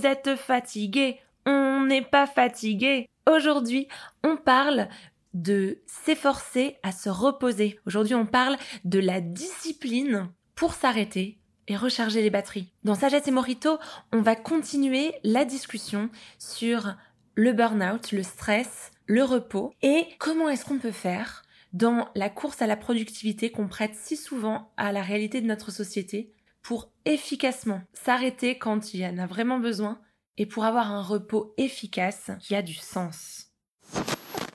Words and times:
Vous 0.00 0.06
êtes 0.06 0.34
fatigué, 0.36 1.18
on 1.44 1.84
n'est 1.84 2.00
pas 2.00 2.26
fatigué. 2.26 3.06
Aujourd'hui, 3.30 3.86
on 4.24 4.38
parle 4.38 4.88
de 5.34 5.76
s'efforcer 5.84 6.78
à 6.82 6.90
se 6.90 7.10
reposer. 7.10 7.78
Aujourd'hui, 7.84 8.14
on 8.14 8.24
parle 8.24 8.56
de 8.86 8.98
la 8.98 9.20
discipline 9.20 10.30
pour 10.54 10.72
s'arrêter 10.72 11.38
et 11.68 11.76
recharger 11.76 12.22
les 12.22 12.30
batteries. 12.30 12.72
Dans 12.82 12.94
Sagesse 12.94 13.28
et 13.28 13.30
Morito, 13.30 13.78
on 14.10 14.22
va 14.22 14.36
continuer 14.36 15.12
la 15.22 15.44
discussion 15.44 16.08
sur 16.38 16.94
le 17.34 17.52
burn-out, 17.52 18.12
le 18.12 18.22
stress, 18.22 18.92
le 19.04 19.22
repos 19.22 19.74
et 19.82 20.06
comment 20.18 20.48
est-ce 20.48 20.64
qu'on 20.64 20.78
peut 20.78 20.92
faire 20.92 21.42
dans 21.74 22.08
la 22.14 22.30
course 22.30 22.62
à 22.62 22.66
la 22.66 22.76
productivité 22.76 23.50
qu'on 23.50 23.68
prête 23.68 23.96
si 23.96 24.16
souvent 24.16 24.72
à 24.78 24.92
la 24.92 25.02
réalité 25.02 25.42
de 25.42 25.46
notre 25.46 25.70
société 25.70 26.32
pour 26.62 26.90
efficacement 27.04 27.82
s'arrêter 27.92 28.58
quand 28.58 28.94
il 28.94 29.00
y 29.00 29.06
en 29.06 29.18
a 29.18 29.26
vraiment 29.26 29.58
besoin 29.58 29.98
et 30.36 30.46
pour 30.46 30.64
avoir 30.64 30.90
un 30.92 31.02
repos 31.02 31.54
efficace 31.58 32.30
qui 32.40 32.54
a 32.54 32.62
du 32.62 32.74
sens. 32.74 33.48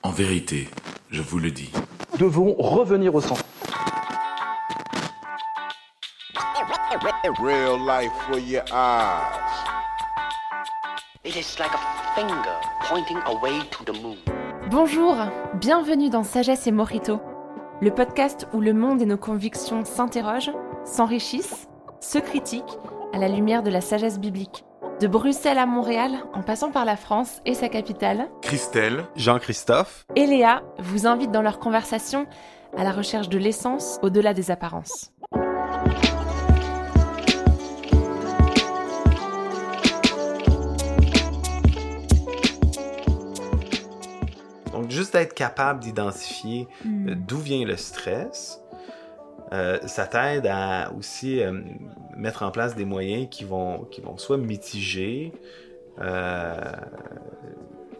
En 0.02 0.10
vérité, 0.10 0.68
je 1.10 1.22
vous 1.22 1.38
le 1.38 1.50
dis. 1.50 1.70
Nous 2.12 2.18
devons 2.18 2.54
revenir 2.54 3.14
au 3.14 3.20
centre. 3.20 3.44
Real 7.42 7.78
life 7.78 8.12
for 8.28 8.38
your 8.38 8.62
eyes. 8.72 9.66
It 11.24 11.34
is 11.36 11.58
like 11.58 11.72
a 11.74 12.14
finger 12.14 12.56
pointing 12.88 13.18
away 13.26 13.60
to 13.72 13.84
the 13.84 14.00
moon. 14.00 14.16
Bonjour, 14.70 15.16
bienvenue 15.54 16.08
dans 16.08 16.22
Sagesse 16.22 16.66
et 16.66 16.72
Morito, 16.72 17.20
le 17.80 17.90
podcast 17.92 18.46
où 18.52 18.60
le 18.60 18.72
monde 18.72 19.02
et 19.02 19.06
nos 19.06 19.16
convictions 19.16 19.84
s'interrogent, 19.84 20.52
s'enrichissent, 20.84 21.68
se 22.00 22.18
critiquent 22.18 22.78
à 23.12 23.18
la 23.18 23.28
lumière 23.28 23.62
de 23.62 23.70
la 23.70 23.80
sagesse 23.80 24.18
biblique. 24.18 24.64
De 25.00 25.06
Bruxelles 25.06 25.58
à 25.58 25.66
Montréal, 25.66 26.12
en 26.32 26.42
passant 26.42 26.70
par 26.70 26.84
la 26.86 26.96
France 26.96 27.40
et 27.44 27.54
sa 27.54 27.68
capitale, 27.68 28.28
Christelle, 28.40 29.04
Jean-Christophe. 29.14 30.06
et 30.14 30.26
Léa 30.26 30.62
vous 30.78 31.06
invitent 31.06 31.32
dans 31.32 31.42
leur 31.42 31.58
conversation 31.58 32.26
à 32.76 32.82
la 32.84 32.92
recherche 32.92 33.28
de 33.28 33.38
l'essence 33.38 33.98
au-delà 34.02 34.32
des 34.32 34.50
apparences. 34.50 35.12
Donc, 44.72 44.90
juste 44.90 45.14
être 45.14 45.34
capable 45.34 45.80
d'identifier 45.80 46.68
Hmm. 46.84 47.08
euh, 47.08 47.14
d'où 47.16 47.38
vient 47.38 47.64
le 47.64 47.76
stress, 47.76 48.60
euh, 49.52 49.78
ça 49.86 50.06
t'aide 50.06 50.46
à 50.46 50.92
aussi 50.96 51.40
euh, 51.40 51.60
mettre 52.16 52.42
en 52.42 52.50
place 52.50 52.74
des 52.74 52.84
moyens 52.84 53.28
qui 53.30 53.44
vont, 53.44 53.84
qui 53.90 54.00
vont 54.00 54.16
soit 54.18 54.38
mitiger, 54.38 55.32
euh, 56.00 56.54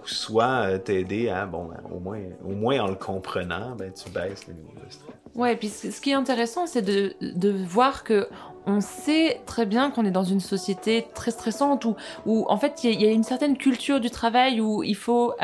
soit 0.04 0.66
euh, 0.68 0.78
t'aider 0.78 1.28
à, 1.28 1.46
bon, 1.46 1.70
au 1.90 1.98
moins, 1.98 2.20
au 2.44 2.52
moins 2.54 2.80
en 2.80 2.88
le 2.88 2.94
comprenant, 2.94 3.74
ben, 3.76 3.92
tu 3.92 4.10
baisses 4.10 4.46
le 4.46 4.54
niveau 4.54 4.72
de 4.84 4.90
stress. 4.90 5.14
Ouais, 5.34 5.52
et 5.52 5.56
puis 5.56 5.68
ce 5.68 6.00
qui 6.00 6.10
est 6.10 6.14
intéressant, 6.14 6.66
c'est 6.66 6.82
de, 6.82 7.14
de 7.20 7.50
voir 7.50 8.04
que 8.04 8.28
on 8.66 8.80
sait 8.80 9.40
très 9.46 9.66
bien 9.66 9.90
qu'on 9.90 10.04
est 10.04 10.10
dans 10.10 10.24
une 10.24 10.40
société 10.40 11.06
très 11.14 11.30
stressante 11.30 11.84
où, 11.84 11.94
où 12.24 12.46
en 12.48 12.56
fait, 12.56 12.82
il 12.84 13.00
y, 13.00 13.06
a- 13.06 13.12
une 13.12 13.22
certaine 13.22 13.56
culture 13.56 14.00
du 14.00 14.10
travail 14.10 14.60
où 14.60 14.82
il 14.82 14.96
faut 14.96 15.34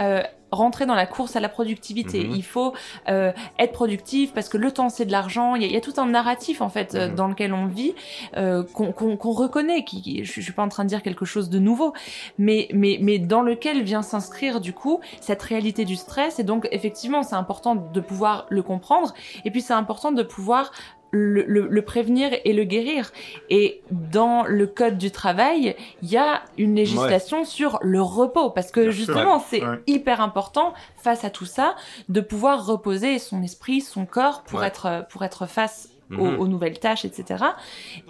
rentrer 0.53 0.87
dans 0.87 0.95
la 0.95 1.07
course 1.07 1.35
à 1.35 1.41
la 1.41 1.49
productivité. 1.49 2.25
Mhm. 2.25 2.35
Il 2.37 2.45
faut 2.45 2.73
euh, 3.09 3.33
être 3.59 3.73
productif 3.73 4.33
parce 4.33 4.49
que 4.49 4.59
le 4.59 4.71
temps, 4.71 4.89
c'est 4.91 5.07
de 5.07 5.13
l'argent. 5.13 5.55
Il 5.57 5.63
y, 5.63 5.65
a- 5.65 5.69
il 5.69 5.73
y 5.75 5.77
a 5.77 5.81
tout 5.81 5.95
un 5.97 6.07
narratif, 6.07 6.61
en 6.61 6.69
fait, 6.69 6.95
euh, 6.95 7.09
Mhm. 7.09 7.15
dans 7.15 7.27
lequel 7.29 7.53
on 7.55 7.67
vit, 7.67 7.95
euh, 8.37 8.63
qu'on 8.73 9.17
reconnaît. 9.33 9.85
Qui, 9.85 10.03
qui- 10.03 10.25
je, 10.25 10.33
je 10.35 10.41
suis 10.41 10.53
pas 10.53 10.63
en 10.63 10.69
train 10.69 10.85
de 10.85 10.89
dire 10.89 11.03
quelque 11.03 11.25
chose 11.25 11.49
de 11.51 11.59
nouveau, 11.59 11.93
mais, 12.39 12.69
mais, 12.73 12.99
mais 13.01 13.19
dans 13.19 13.43
lequel 13.43 13.83
vient 13.83 14.03
s'inscrire, 14.03 14.61
du 14.61 14.73
coup, 14.73 15.01
cette 15.21 15.43
réalité 15.43 15.85
du 15.85 15.97
stress. 15.97 16.39
Et 16.39 16.45
donc, 16.45 16.69
effectivement, 16.71 17.23
c'est 17.23 17.35
important 17.35 17.75
de 17.75 18.01
pouvoir 18.01 18.47
le 18.51 18.63
comprendre. 18.63 19.15
Et 19.45 19.51
puis, 19.51 19.63
c'est 19.63 19.73
important 19.73 20.13
de 20.13 20.23
pouvoir 20.23 20.71
le, 21.13 21.45
le- 21.47 21.69
le 21.69 21.83
prévenir 21.83 22.31
et 22.45 22.53
le 22.53 22.65
guérir. 22.65 23.13
Et 23.51 23.81
dans 23.91 24.43
le 24.45 24.67
code 24.67 24.99
du 24.99 25.11
travail, 25.11 25.77
il 26.03 26.11
y 26.11 26.17
a 26.17 26.43
une 26.59 26.75
législation 26.75 27.45
sur 27.45 27.79
le 27.83 28.03
repos, 28.03 28.51
parce 28.51 28.71
que 28.73 28.81
Bien 28.81 28.91
justement, 28.91 29.37
Ouais. 29.37 29.43
c'est 29.49 29.63
Ouais. 29.65 29.79
hyper 29.87 30.21
important 30.21 30.73
face 30.97 31.25
à 31.25 31.31
tout 31.31 31.45
ça 31.45 31.77
de 32.09 32.21
pouvoir 32.21 32.67
reposer 32.67 33.19
son 33.19 33.43
esprit, 33.43 33.81
son 33.83 34.07
corps 34.07 34.43
pour 34.43 34.65
être 34.65 35.07
pour 35.11 35.23
être 35.23 35.47
face 35.47 35.91
aux, 36.19 36.25
Mhm. 36.31 36.39
aux 36.41 36.47
nouvelles 36.49 36.79
tâches, 36.79 37.05
etc. 37.05 37.45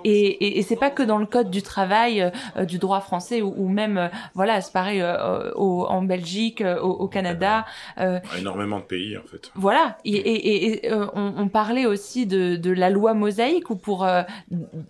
Et, 0.05 0.11
et, 0.27 0.59
et 0.59 0.63
c'est 0.63 0.77
pas 0.77 0.91
que 0.91 1.03
dans 1.03 1.19
le 1.19 1.27
code 1.27 1.51
du 1.51 1.63
travail, 1.63 2.31
euh, 2.57 2.65
du 2.65 2.79
droit 2.79 3.01
français 3.01 3.43
ou, 3.43 3.55
ou 3.57 3.69
même, 3.69 3.99
euh, 3.99 4.09
voilà, 4.35 4.61
c'est 4.61 4.73
pareil 4.73 5.01
euh, 5.01 5.51
au, 5.55 5.85
en 5.87 6.03
Belgique, 6.03 6.61
euh, 6.61 6.81
au, 6.81 6.91
au 6.91 7.09
Canada, 7.09 7.65
euh, 7.99 8.19
énormément 8.39 8.79
de 8.79 8.85
pays 8.85 9.17
en 9.17 9.23
fait. 9.23 9.51
voilà, 9.55 9.99
et, 10.05 10.13
et, 10.17 10.87
et, 10.87 10.93
euh, 10.93 11.07
on, 11.15 11.35
on 11.37 11.49
parlait 11.49 11.87
aussi 11.87 12.27
de, 12.27 12.57
de 12.57 12.71
la 12.71 12.91
loi 12.91 13.15
mosaïque 13.15 13.71
ou 13.71 13.77
pour 13.77 14.05
euh, 14.05 14.23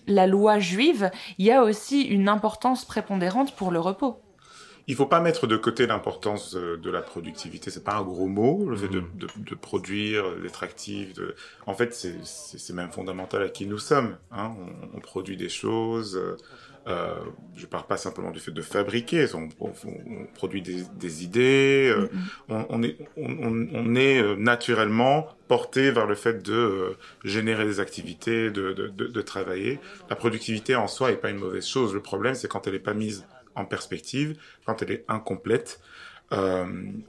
la 0.07 0.27
loi 0.27 0.59
juive, 0.59 1.11
il 1.39 1.47
y 1.47 1.51
a 1.53 1.63
aussi 1.63 2.03
une 2.03 2.29
importance 2.29 2.85
prépondérante 2.85 3.55
pour 3.55 3.71
le 3.71 3.81
repos. 3.81 4.19
Il 4.89 4.95
faut 4.97 5.07
pas 5.07 5.21
mettre 5.21 5.47
de 5.47 5.57
côté 5.57 5.87
l'importance 5.87 6.55
de, 6.55 6.77
de 6.77 6.91
la 6.91 7.03
productivité. 7.03 7.71
C'est 7.71 7.85
pas 7.85 7.95
un 7.97 8.03
gros 8.03 8.27
mot, 8.27 8.67
le 8.69 8.77
fait 8.77 8.89
de, 8.89 9.01
Mhm. 9.01 9.09
de, 9.17 9.27
de 9.51 9.55
produire, 9.55 10.25
d'être 10.41 10.63
actif. 10.65 11.15
De... 11.15 11.35
En 11.67 11.75
fait, 11.75 11.95
c'est- 11.95 12.73
même 12.73 12.91
fondamental 12.91 13.43
à 13.43 13.49
qui 13.49 13.67
nous 13.67 13.79
sommes. 13.79 14.17
Hein. 14.33 14.53
On, 14.93 14.97
on 14.97 15.01
produit 15.01 15.37
des 15.37 15.49
choses. 15.49 16.17
euh, 16.17 16.37
Euh, 16.89 17.15
je 17.55 17.65
parle 17.67 17.87
pas 17.87 17.97
simplement 17.97 18.33
du 18.33 18.41
fait 18.41 18.51
de 18.51 18.61
fabriquer. 18.61 19.27
On, 19.35 19.49
on- 19.61 19.73
on 19.85 20.27
produit 20.35 20.63
des, 20.63 20.83
des 20.99 21.23
idées. 21.23 21.93
euh, 21.97 22.09
on, 22.49 22.67
on 22.71 22.83
est, 22.83 22.97
on, 23.17 23.95
est 23.95 24.21
euh, 24.21 24.35
naturellement 24.35 25.29
porté 25.47 25.93
vers 25.93 26.07
le 26.09 26.17
fait 26.17 26.43
de 26.43 26.53
euh, 26.53 26.97
générer 27.23 27.67
des 27.67 27.79
activités, 27.79 28.51
de, 28.51 28.73
de 28.73 29.23
travailler. 29.23 29.79
La 30.11 30.17
productivité 30.17 30.75
en 30.75 30.89
soi 30.89 31.13
est 31.13 31.19
pas 31.19 31.31
une 31.31 31.39
mauvaise 31.39 31.69
chose. 31.69 31.95
Le 31.95 32.01
problème, 32.01 32.35
c'est 32.35 32.49
quand 32.49 32.67
elle 32.67 32.75
est 32.75 32.81
pas 32.81 32.95
mise 32.95 33.25
en 33.55 33.65
perspective, 33.65 34.37
quand 34.67 34.83
elle 34.83 34.91
est 34.93 35.05
incomplète. 35.09 35.81
Euh, 36.33 36.65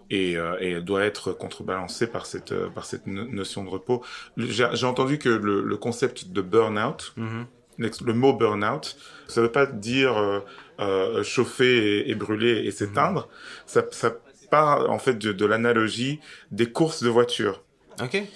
et, 0.10 0.36
euh, 0.38 0.58
et 0.60 0.72
elle 0.72 0.84
doit 0.84 1.04
être 1.06 1.32
contrebalancée 1.32 2.08
par 2.08 2.26
cette 2.26 2.52
euh, 2.52 2.68
par 2.70 2.84
cette 2.84 3.08
no- 3.08 3.24
notion 3.26 3.64
de 3.64 3.70
repos. 3.70 4.04
J'ai 4.36 4.86
entendu 4.86 5.18
que 5.18 5.30
le, 5.30 5.62
le 5.64 5.78
concept 5.78 6.28
de 6.34 6.42
burn-out, 6.42 7.14
Mhm. 7.16 7.46
le 7.78 8.14
mot 8.14 8.34
burn-out, 8.34 8.98
ça 9.28 9.42
veut 9.42 9.52
pas 9.52 9.66
dire 9.66 10.18
euh, 10.18 10.40
euh, 10.82 11.24
chauffer 11.24 12.00
et, 12.00 12.12
et 12.12 12.16
brûler 12.16 12.66
et 12.66 12.72
s'éteindre. 12.72 13.30
Ça, 13.66 13.86
ça 13.92 14.14
part 14.52 14.90
en 14.90 15.00
fait 15.00 15.14
de, 15.14 15.32
de 15.32 15.46
l'analogie 15.46 16.20
des 16.52 16.70
courses 16.70 17.02
de 17.02 17.08
voiture. 17.10 17.64
OK. 18.02 18.16
Et 18.16 18.28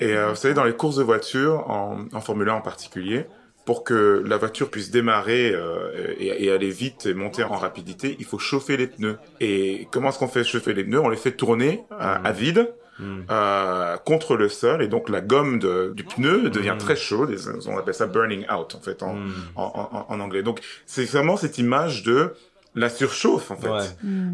euh, 0.00 0.28
vous 0.30 0.36
savez, 0.36 0.54
dans 0.54 0.64
les 0.64 0.76
courses 0.76 0.96
de 0.96 1.02
voiture, 1.02 1.68
en, 1.68 2.04
en 2.12 2.20
Formule 2.20 2.50
1 2.50 2.54
en 2.54 2.60
particulier, 2.60 3.26
pour 3.66 3.84
que 3.84 4.22
la 4.24 4.38
voiture 4.38 4.70
puisse 4.70 4.90
démarrer 4.90 5.52
euh, 5.52 6.14
et, 6.18 6.44
et 6.46 6.50
aller 6.52 6.70
vite 6.70 7.04
et 7.04 7.12
monter 7.14 7.42
en 7.44 7.56
rapidité, 7.56 8.16
il 8.18 8.24
faut 8.24 8.38
chauffer 8.38 8.76
les 8.78 8.86
pneus. 8.86 9.18
Et 9.40 9.86
comment 9.92 10.08
est-ce 10.08 10.18
qu'on 10.20 10.28
fait 10.28 10.44
chauffer 10.44 10.72
les 10.72 10.84
pneus? 10.84 11.00
On 11.00 11.10
les 11.10 11.16
fait 11.18 11.32
tourner 11.32 11.82
à, 11.90 12.14
à 12.26 12.32
vide 12.32 12.72
Mhm. 12.98 13.24
euh, 13.30 13.98
contre 13.98 14.36
le 14.38 14.48
sol 14.48 14.82
et 14.82 14.88
donc 14.88 15.10
la 15.10 15.20
gomme 15.20 15.58
de, 15.58 15.92
du 15.94 16.02
pneu 16.02 16.48
devient 16.48 16.70
Mhm. 16.70 16.78
très 16.78 16.96
chaude. 16.96 17.30
Et 17.30 17.36
on 17.68 17.76
appelle 17.76 17.92
ça 17.92 18.06
burning 18.06 18.46
out 18.50 18.74
en 18.74 18.80
fait 18.80 19.02
en, 19.02 19.16
en, 19.54 19.62
en- 19.64 20.06
en 20.08 20.20
anglais. 20.20 20.42
Donc 20.42 20.60
c'est 20.86 21.04
vraiment 21.04 21.36
cette 21.36 21.58
image 21.58 22.04
de 22.04 22.32
la 22.74 22.88
surchauffe 22.88 23.50
en 23.50 23.56
fait. 23.56 23.68
Ouais. 23.68 23.84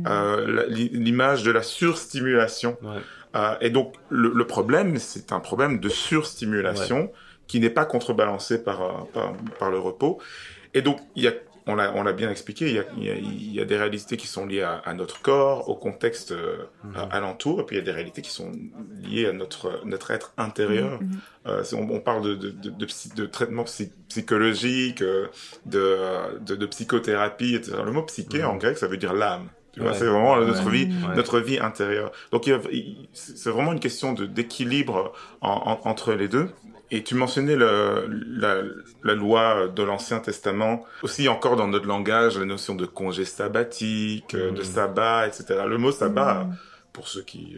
Euh, 0.06 0.66
l'image 0.68 1.42
de 1.42 1.50
la 1.50 1.62
surstimulation. 1.64 2.76
Ouais. 2.82 3.00
Euh, 3.34 3.54
et 3.62 3.70
donc 3.70 3.94
le, 4.10 4.30
le 4.32 4.46
problème, 4.46 4.96
c'est 4.98 5.32
un 5.32 5.40
problème 5.40 5.80
de 5.80 5.88
surstimulation 5.88 7.10
qui 7.52 7.60
n'est 7.60 7.68
pas 7.80 7.84
contrebalancé 7.84 8.62
par, 8.64 8.80
euh, 8.80 8.92
par, 9.12 9.34
par 9.58 9.70
le 9.70 9.78
repos. 9.78 10.18
Et 10.72 10.80
donc 10.80 10.98
il 11.16 11.24
y 11.24 11.28
a, 11.28 11.32
on 11.66 11.74
l'a, 11.74 11.92
on 11.94 12.02
l'a 12.02 12.14
bien 12.14 12.30
expliqué, 12.30 12.66
il 12.70 12.76
y 12.76 12.78
a, 12.78 12.84
il 12.96 13.04
y 13.04 13.10
a, 13.10 13.14
il 13.14 13.52
y 13.54 13.60
a 13.60 13.66
des 13.66 13.76
réalités 13.76 14.16
qui 14.16 14.26
sont 14.26 14.46
liées 14.46 14.62
à, 14.62 14.76
à 14.78 14.94
notre 14.94 15.20
corps, 15.20 15.68
au 15.68 15.74
contexte 15.76 16.32
euh, 16.32 16.56
Mhm. 16.82 16.94
euh, 16.96 17.04
alentour, 17.18 17.60
et 17.60 17.64
puis 17.66 17.76
il 17.76 17.80
y 17.80 17.82
a 17.82 17.84
des 17.84 17.92
réalités 17.92 18.22
qui 18.22 18.30
sont 18.30 18.50
liées 19.02 19.26
à 19.26 19.32
notre 19.34 19.82
notre 19.84 20.10
être 20.12 20.32
intérieur. 20.38 21.00
Mhm. 21.02 21.10
Euh, 21.48 21.62
c'est- 21.62 21.76
on, 21.76 21.86
on 21.90 22.00
parle 22.00 22.22
de, 22.28 22.34
de, 22.36 22.50
de, 22.50 22.70
de, 22.70 22.86
psy- 22.86 23.12
de 23.14 23.26
traitement 23.26 23.64
psy- 23.64 23.92
psychologique, 24.08 25.02
euh, 25.02 25.26
de, 25.66 25.78
euh, 25.78 26.38
de, 26.40 26.56
de 26.56 26.66
psychothérapie, 26.66 27.54
etc. 27.54 27.76
Le 27.84 27.92
mot 27.92 28.02
psyché 28.04 28.38
Mhm. 28.42 28.48
en 28.48 28.56
grec, 28.56 28.78
ça 28.78 28.86
veut 28.88 28.96
dire 28.96 29.12
l'âme. 29.12 29.48
Tu 29.74 29.80
vois, 29.80 29.90
Ouais. 29.92 29.96
c'est 29.98 30.04
vraiment 30.06 30.34
Ouais. 30.38 30.46
notre 30.46 30.68
vie, 30.68 30.86
Mhm. 30.86 31.10
Ouais. 31.10 31.16
notre 31.16 31.38
vie 31.40 31.58
intérieure. 31.58 32.10
Donc, 32.32 32.46
il 32.46 32.50
y 32.50 32.52
a- 32.54 32.60
il- 32.72 33.08
c'est 33.12 33.50
vraiment 33.50 33.72
une 33.72 33.80
question 33.80 34.12
de 34.14 34.26
d'équilibre 34.26 35.12
en- 35.40 35.78
en- 35.84 35.88
entre 35.88 36.12
les 36.14 36.28
deux. 36.28 36.48
Et 36.94 37.02
tu 37.02 37.14
mentionnais 37.14 37.56
le, 37.56 38.06
la, 38.36 38.62
la 39.02 39.14
loi 39.14 39.66
de 39.68 39.82
l'Ancien 39.82 40.18
Testament, 40.20 40.84
aussi 41.02 41.26
encore 41.28 41.56
dans 41.56 41.66
notre 41.66 41.86
langage, 41.86 42.38
la 42.38 42.44
notion 42.44 42.74
de 42.74 42.84
congé 42.86 43.24
sabbatique, 43.24 44.34
euh, 44.34 44.50
de 44.52 44.58
Mhm. 44.58 44.64
sabbat, 44.64 45.26
etc. 45.26 45.44
Le 45.66 45.78
mot 45.78 45.90
sabbat, 45.90 46.44
Mhm. 46.44 46.56
pour 46.92 47.08
ceux 47.08 47.22
qui 47.22 47.56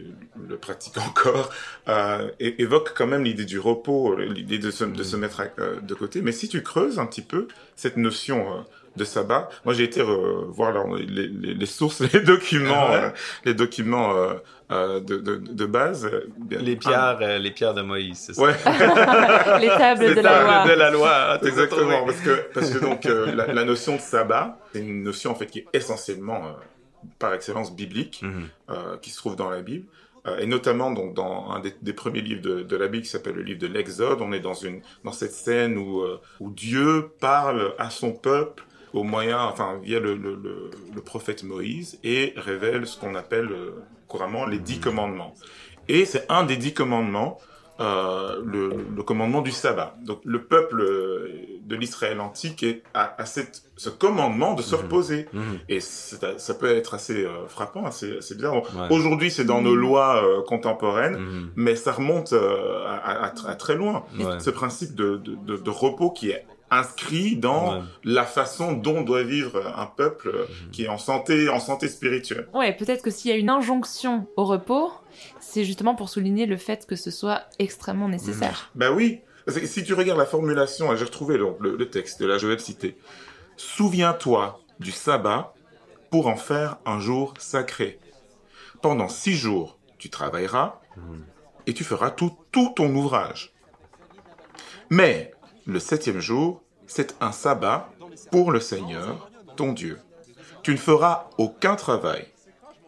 le 0.49 0.57
pratiquent 0.57 0.99
encore, 0.99 1.51
euh, 1.89 2.31
évoque 2.39 2.95
quand 2.97 3.09
même 3.09 3.25
l'idée 3.25 3.45
du 3.45 3.59
repos, 3.59 4.15
l'idée 4.17 4.59
de 4.61 4.71
se, 4.71 4.85
de 4.85 5.03
se 5.03 5.17
mettre 5.17 5.41
à- 5.41 5.49
euh, 5.59 5.81
de 5.81 5.95
côté. 5.95 6.23
Mais 6.23 6.31
si 6.33 6.49
tu 6.49 6.63
creuses 6.63 7.01
un 7.01 7.07
petit 7.07 7.23
peu 7.23 7.49
cette 7.75 7.97
notion 7.97 8.65
de 8.97 9.05
sabbat. 9.05 9.49
Moi, 9.65 9.75
j'ai 9.75 9.85
été 9.85 10.01
euh, 10.01 10.45
voir 10.49 10.73
leur- 10.73 10.87
les, 10.95 11.05
les, 11.27 11.55
les 11.55 11.67
sources, 11.67 12.01
les 12.13 12.21
documents, 12.21 12.87
Ah 12.89 12.91
ouais? 12.93 13.05
euh, 13.05 13.11
les 13.45 13.55
documents 13.55 14.15
euh, 14.17 14.35
euh, 14.71 15.01
de, 15.01 15.17
de, 15.17 15.37
de 15.37 15.67
base. 15.67 16.11
Les 16.51 16.77
pierres, 16.77 17.19
les 17.39 17.51
pierres 17.51 17.75
de 17.75 17.83
Moïse, 17.83 18.19
c'est 18.19 18.35
ça? 18.35 18.43
Ouais. 18.43 18.55
Les 19.61 19.69
tables 19.69 20.15
de 20.15 20.21
la 20.21 20.43
loi. 20.43 20.65
de 20.67 20.73
la 20.79 20.91
loi. 20.91 21.11
ah, 21.13 21.39
Exactement, 21.43 22.05
parce 22.05 22.21
que 22.21 22.49
parce 22.55 22.71
que 22.71 22.79
donc 22.79 23.07
euh, 23.07 23.35
la, 23.35 23.53
la 23.53 23.65
notion 23.65 23.97
de 23.97 24.01
sabbat, 24.01 24.59
c'est 24.73 24.81
une 24.81 25.03
notion 25.03 25.31
en 25.31 25.35
fait 25.35 25.47
qui 25.47 25.59
est 25.61 25.67
essentiellement 25.73 26.47
euh, 26.47 26.51
par 27.19 27.35
excellence 27.35 27.75
biblique, 27.75 28.21
Mhm. 28.23 28.49
euh, 28.71 28.97
qui 29.03 29.11
se 29.11 29.19
trouve 29.19 29.37
dans 29.37 29.51
la 29.51 29.61
Bible, 29.61 29.87
euh, 30.27 30.39
et 30.39 30.47
notamment 30.47 30.91
donc 30.91 31.15
dans 31.15 31.51
un 31.51 31.61
des, 31.61 31.75
des 31.83 31.93
premiers 31.93 32.23
livres 32.23 32.41
de, 32.43 32.63
de 32.63 32.77
la 32.77 32.89
Bible 32.89 33.05
qui 33.05 33.11
s'appelle 33.11 33.35
le 33.35 33.43
livre 33.43 33.61
de 33.61 33.67
l'Exode. 33.67 34.21
On 34.23 34.33
est 34.33 34.41
dans 34.41 34.55
une 34.55 34.81
dans 35.05 35.13
cette 35.13 35.33
scène 35.33 35.77
où 35.77 36.01
euh, 36.01 36.21
où 36.41 36.51
Dieu 36.51 37.11
parle 37.21 37.75
à 37.79 37.91
son 37.91 38.13
peuple 38.13 38.65
au 38.95 39.03
moyen, 39.03 39.41
enfin 39.53 39.79
via 39.83 40.01
le 40.01 40.15
le, 40.15 40.35
le, 40.35 40.71
le 40.95 41.01
prophète 41.03 41.43
Moïse 41.45 41.99
et 42.05 42.33
révèle 42.37 42.87
ce 42.87 42.99
qu'on 42.99 43.15
appelle 43.15 43.51
euh, 43.53 43.71
couramment 44.09 44.47
les 44.47 44.59
dix 44.59 44.81
commandements. 44.81 45.35
Et 45.89 46.07
c'est 46.07 46.25
un 46.31 46.45
des 46.45 46.57
dix 46.57 46.73
commandements 46.75 47.39
euh, 47.81 48.41
le, 48.45 49.03
commandement 49.03 49.43
du 49.43 49.51
sabbat. 49.51 49.97
Donc 50.07 50.21
le 50.25 50.45
peuple 50.45 50.81
euh, 50.81 51.29
de 51.63 51.75
l'Israël 51.75 52.21
antique 52.21 52.65
a, 52.95 53.21
a 53.21 53.27
cette, 53.27 53.65
ce 53.77 53.91
commandement 53.91 54.55
de 54.55 54.63
se 54.63 54.77
Mhm. 54.77 54.83
reposer. 54.83 55.27
Mhm. 55.33 55.59
Et 55.69 55.81
ça 55.81 56.55
peut 56.55 56.71
être 56.71 56.95
assez 56.95 57.25
euh, 57.25 57.49
frappant, 57.49 57.85
assez, 57.85 58.19
assez 58.19 58.37
bizarre. 58.37 58.55
Ouais. 58.63 58.87
Aujourd'hui, 58.91 59.29
c'est 59.33 59.45
dans 59.45 59.61
nos 59.61 59.75
lois 59.75 60.23
contemporaines, 60.47 61.17
Mhm. 61.19 61.51
mais 61.57 61.75
ça 61.75 61.91
remonte 61.91 62.33
à, 62.33 62.95
à- 62.95 63.25
à 63.27 63.31
tr- 63.31 63.49
à 63.49 63.57
très 63.57 63.75
loin. 63.75 64.05
Ouais. 64.21 64.39
Ce 64.39 64.51
principe 64.51 64.95
de, 64.95 65.17
de, 65.17 65.35
de, 65.35 65.57
de 65.57 65.71
repos 65.71 66.11
qui 66.13 66.31
est 66.31 66.47
inscrit 66.71 67.37
dans 67.37 67.75
Ouais. 67.77 67.83
la 68.05 68.25
façon 68.25 68.73
dont 68.73 69.03
doit 69.03 69.23
vivre 69.23 69.73
un 69.77 69.87
peuple 69.87 70.31
Mhm. 70.65 70.71
qui 70.73 70.85
est 70.85 70.89
en 70.89 70.99
santé, 70.99 71.49
en 71.49 71.61
santé 71.61 71.89
spirituelle. 71.89 72.49
Ouais, 72.55 72.73
peut-être 72.75 73.03
que 73.03 73.11
s'il 73.11 73.31
y 73.31 73.35
a 73.35 73.37
une 73.37 73.51
injonction 73.51 74.27
au 74.37 74.45
repos, 74.45 74.91
c'est 75.41 75.65
justement 75.65 75.95
pour 75.95 76.09
souligner 76.09 76.47
le 76.47 76.57
fait 76.57 76.87
que 76.87 76.97
ce 76.97 77.11
soit 77.11 77.43
extrêmement 77.59 78.09
nécessaire. 78.09 78.71
Bah 78.75 78.91
oui. 78.91 79.21
Parce 79.47 79.59
que 79.59 79.67
Si 79.67 79.85
tu 79.85 79.93
regardes 79.95 80.19
la 80.19 80.25
formulation, 80.27 80.97
j'ai 80.97 81.05
retrouvé 81.05 81.37
le, 81.37 81.55
le 81.61 81.91
texte, 81.91 82.23
là 82.23 82.39
je 82.39 82.47
vais 82.47 82.55
le 82.55 82.59
citer. 82.61 82.97
Souviens-toi 83.59 84.61
du 84.81 84.91
sabbat 84.91 85.53
pour 86.11 86.27
en 86.29 86.37
faire 86.37 86.79
un 86.87 86.99
jour 86.99 87.35
sacré. 87.39 87.99
Pendant 88.83 89.09
six 89.09 89.35
jours, 89.35 89.79
tu 89.99 90.09
travailleras 90.11 90.81
Mhm. 90.97 91.25
et 91.67 91.75
tu 91.75 91.85
feras 91.85 92.11
tout, 92.11 92.33
tout 92.53 92.73
ton 92.75 92.93
ouvrage. 92.95 93.53
Mais 94.91 95.34
le 95.67 95.79
septième 95.79 96.21
jour, 96.21 96.63
c'est 96.87 97.15
un 97.21 97.33
sabbat 97.33 97.91
pour 98.31 98.53
le 98.53 98.61
Seigneur, 98.61 99.31
ton 99.57 99.73
Dieu. 99.73 99.99
Tu 100.63 100.73
ne 100.73 100.77
feras 100.77 101.29
aucun 101.39 101.77
travail, 101.77 102.27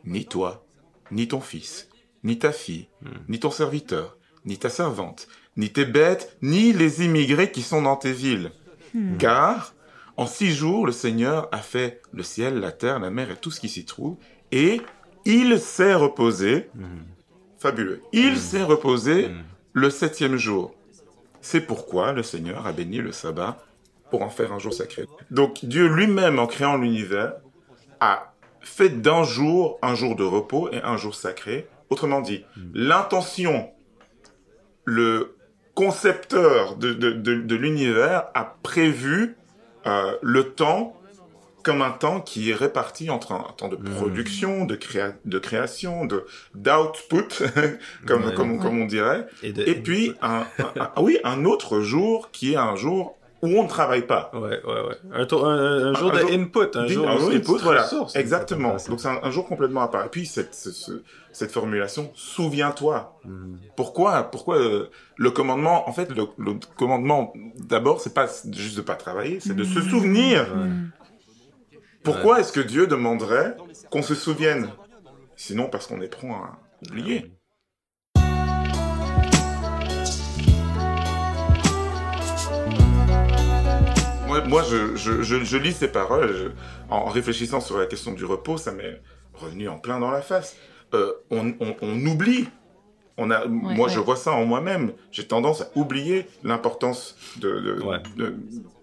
ni 0.04 0.24
toi, 0.26 0.64
ni 1.10 1.28
ton 1.28 1.40
fils, 1.40 1.88
ni 2.24 2.38
ta 2.38 2.52
fille, 2.52 2.88
ni 3.28 3.38
ton 3.40 3.50
serviteur, 3.50 4.16
ni 4.44 4.58
ta 4.58 4.68
servante, 4.68 5.28
ni 5.56 5.70
tes 5.72 5.84
bêtes, 5.84 6.36
ni 6.42 6.72
les 6.72 7.04
immigrés 7.04 7.50
qui 7.50 7.62
sont 7.62 7.82
dans 7.82 7.96
tes 7.96 8.12
villes. 8.12 8.52
Hmm. 8.94 9.16
Car 9.18 9.74
en 10.16 10.26
six 10.26 10.52
jours, 10.52 10.86
le 10.86 10.92
Seigneur 10.92 11.48
a 11.52 11.58
fait 11.58 12.00
le 12.12 12.22
ciel, 12.22 12.60
la 12.60 12.72
terre, 12.72 12.98
la 13.00 13.10
mer 13.10 13.30
et 13.30 13.36
tout 13.36 13.50
ce 13.50 13.60
qui 13.60 13.68
s'y 13.68 13.84
trouve, 13.84 14.16
et 14.52 14.80
il 15.24 15.58
s'est 15.60 15.94
reposé, 15.94 16.70
Mhm. 16.74 17.04
fabuleux, 17.58 18.02
il 18.12 18.38
s'est 18.38 18.62
reposé 18.62 19.28
le 19.72 19.90
septième 19.90 20.36
jour. 20.36 20.74
C'est 21.48 21.60
pourquoi 21.60 22.12
le 22.12 22.24
Seigneur 22.24 22.66
a 22.66 22.72
béni 22.72 22.98
le 22.98 23.12
sabbat 23.12 23.56
pour 24.10 24.22
en 24.22 24.30
faire 24.30 24.52
un 24.52 24.58
jour 24.58 24.74
sacré. 24.74 25.04
Donc 25.30 25.64
Dieu 25.64 25.86
lui-même, 25.86 26.40
en 26.40 26.48
créant 26.48 26.76
l'univers, 26.76 27.34
a 28.00 28.32
fait 28.60 28.88
d'un 28.88 29.22
jour 29.22 29.78
un 29.80 29.94
jour 29.94 30.16
de 30.16 30.24
repos 30.24 30.68
et 30.72 30.82
un 30.82 30.96
jour 30.96 31.14
sacré. 31.14 31.68
Autrement 31.88 32.20
dit, 32.20 32.44
l'intention, 32.74 33.70
le 34.84 35.36
concepteur 35.74 36.74
de, 36.78 36.92
de, 36.92 37.12
de, 37.12 37.36
de 37.36 37.54
l'univers 37.54 38.24
a 38.34 38.56
prévu 38.64 39.36
euh, 39.86 40.16
le 40.22 40.50
temps 40.50 40.96
comme 41.66 41.82
un 41.82 41.90
temps 41.90 42.20
qui 42.20 42.50
est 42.50 42.54
réparti 42.54 43.10
entre 43.10 43.32
un 43.32 43.44
temps 43.56 43.68
de 43.68 43.74
Mhm. 43.76 43.94
production, 43.96 44.64
de, 44.66 44.76
créa 44.76 45.12
de 45.24 45.38
création, 45.40 46.04
de 46.06 46.24
d'output, 46.54 47.28
comme, 48.06 48.24
Ouais. 48.26 48.34
comme, 48.34 48.60
comme 48.60 48.80
on 48.80 48.86
dirait, 48.86 49.26
Et, 49.42 49.52
de- 49.52 49.64
et 49.66 49.74
puis 49.74 50.12
un, 50.22 50.44
un- 50.60 50.80
un- 50.96 51.02
oui, 51.02 51.18
un 51.24 51.44
autre 51.44 51.80
jour 51.80 52.30
qui 52.30 52.52
est 52.52 52.56
un 52.56 52.76
jour 52.76 53.18
où 53.42 53.48
on 53.58 53.64
ne 53.64 53.68
travaille 53.68 54.06
pas. 54.06 54.30
Ouais, 54.32 54.40
ouais, 54.64 54.80
ouais. 54.88 54.96
Un, 55.12 55.26
tour- 55.26 55.46
un, 55.46 55.88
un 55.88 55.94
jour 55.94 56.10
Un 56.10 56.14
de 56.14 56.20
jour- 56.20 56.30
input, 56.32 56.70
un 56.78 56.86
jour 56.86 57.08
un 57.08 57.14
aussi 57.16 57.20
jour 57.22 57.30
de 57.32 57.36
input, 57.36 57.62
voilà, 57.62 57.82
ressources. 57.82 58.16
exactement. 58.16 58.76
Donc 58.88 58.98
c'est 59.00 59.08
un, 59.08 59.18
un 59.22 59.30
jour 59.30 59.44
complètement 59.46 59.82
à 59.82 59.88
part. 59.88 60.06
Et 60.06 60.08
puis 60.08 60.24
cette, 60.24 60.54
ce- 60.54 60.70
ce- 60.70 61.02
cette 61.32 61.52
formulation, 61.52 62.10
souviens-toi. 62.14 63.18
Mhm. 63.24 63.58
Pourquoi, 63.76 64.22
pourquoi 64.30 64.56
euh, 64.56 64.86
le 65.16 65.30
commandement, 65.30 65.86
en 65.88 65.92
fait, 65.92 66.08
le, 66.10 66.24
le 66.38 66.52
commandement, 66.76 67.34
d'abord, 67.58 68.00
c'est 68.00 68.14
pas 68.14 68.26
juste 68.52 68.76
de 68.78 68.82
pas 68.82 68.94
travailler, 68.94 69.38
c'est 69.40 69.54
de 69.54 69.64
se 69.64 69.80
souvenir. 69.82 70.40
Ouais. 70.56 70.70
Pourquoi 72.06 72.38
est-ce 72.38 72.52
que 72.52 72.60
Dieu 72.60 72.86
demanderait 72.86 73.56
qu'on 73.90 74.00
se 74.00 74.14
souvienne? 74.14 74.70
Sinon, 75.34 75.68
parce 75.68 75.88
qu'on 75.88 76.00
est 76.00 76.08
prêt 76.08 76.28
à 76.28 76.56
oublier. 76.88 77.32
Moi, 84.26 84.40
moi 84.48 84.62
je, 84.68 84.96
je, 84.96 85.22
je, 85.22 85.44
je 85.44 85.56
lis 85.56 85.72
ces 85.72 85.88
paroles, 85.88 86.34
je- 86.36 86.48
en 86.92 87.06
réfléchissant 87.06 87.60
sur 87.60 87.78
la 87.78 87.86
question 87.86 88.12
du 88.12 88.24
repos, 88.24 88.56
ça 88.56 88.72
m'est 88.72 89.00
revenu 89.34 89.68
en 89.68 89.78
plein 89.78 90.00
dans 90.00 90.10
la 90.10 90.22
face. 90.22 90.56
Euh, 90.94 91.12
on, 91.30 91.54
on, 91.60 91.76
on 91.82 92.06
oublie. 92.06 92.48
On 93.18 93.30
a, 93.30 93.46
moi, 93.46 93.88
je 93.88 93.98
vois 93.98 94.16
ça 94.16 94.32
en 94.32 94.44
moi-même. 94.44 94.92
J'ai 95.10 95.26
tendance 95.26 95.62
à 95.62 95.68
oublier 95.74 96.26
l'importance 96.44 97.16
de, 97.38 97.48
de, 97.60 97.82
Ouais. 97.82 97.98
de- 98.16 98.36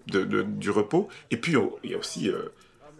de- 0.08 0.24
de- 0.24 0.42
du 0.42 0.70
repos. 0.70 1.08
Et 1.30 1.36
puis, 1.36 1.54
il 1.84 1.90
y 1.90 1.94
a 1.94 1.98
aussi... 1.98 2.28
euh, 2.28 2.52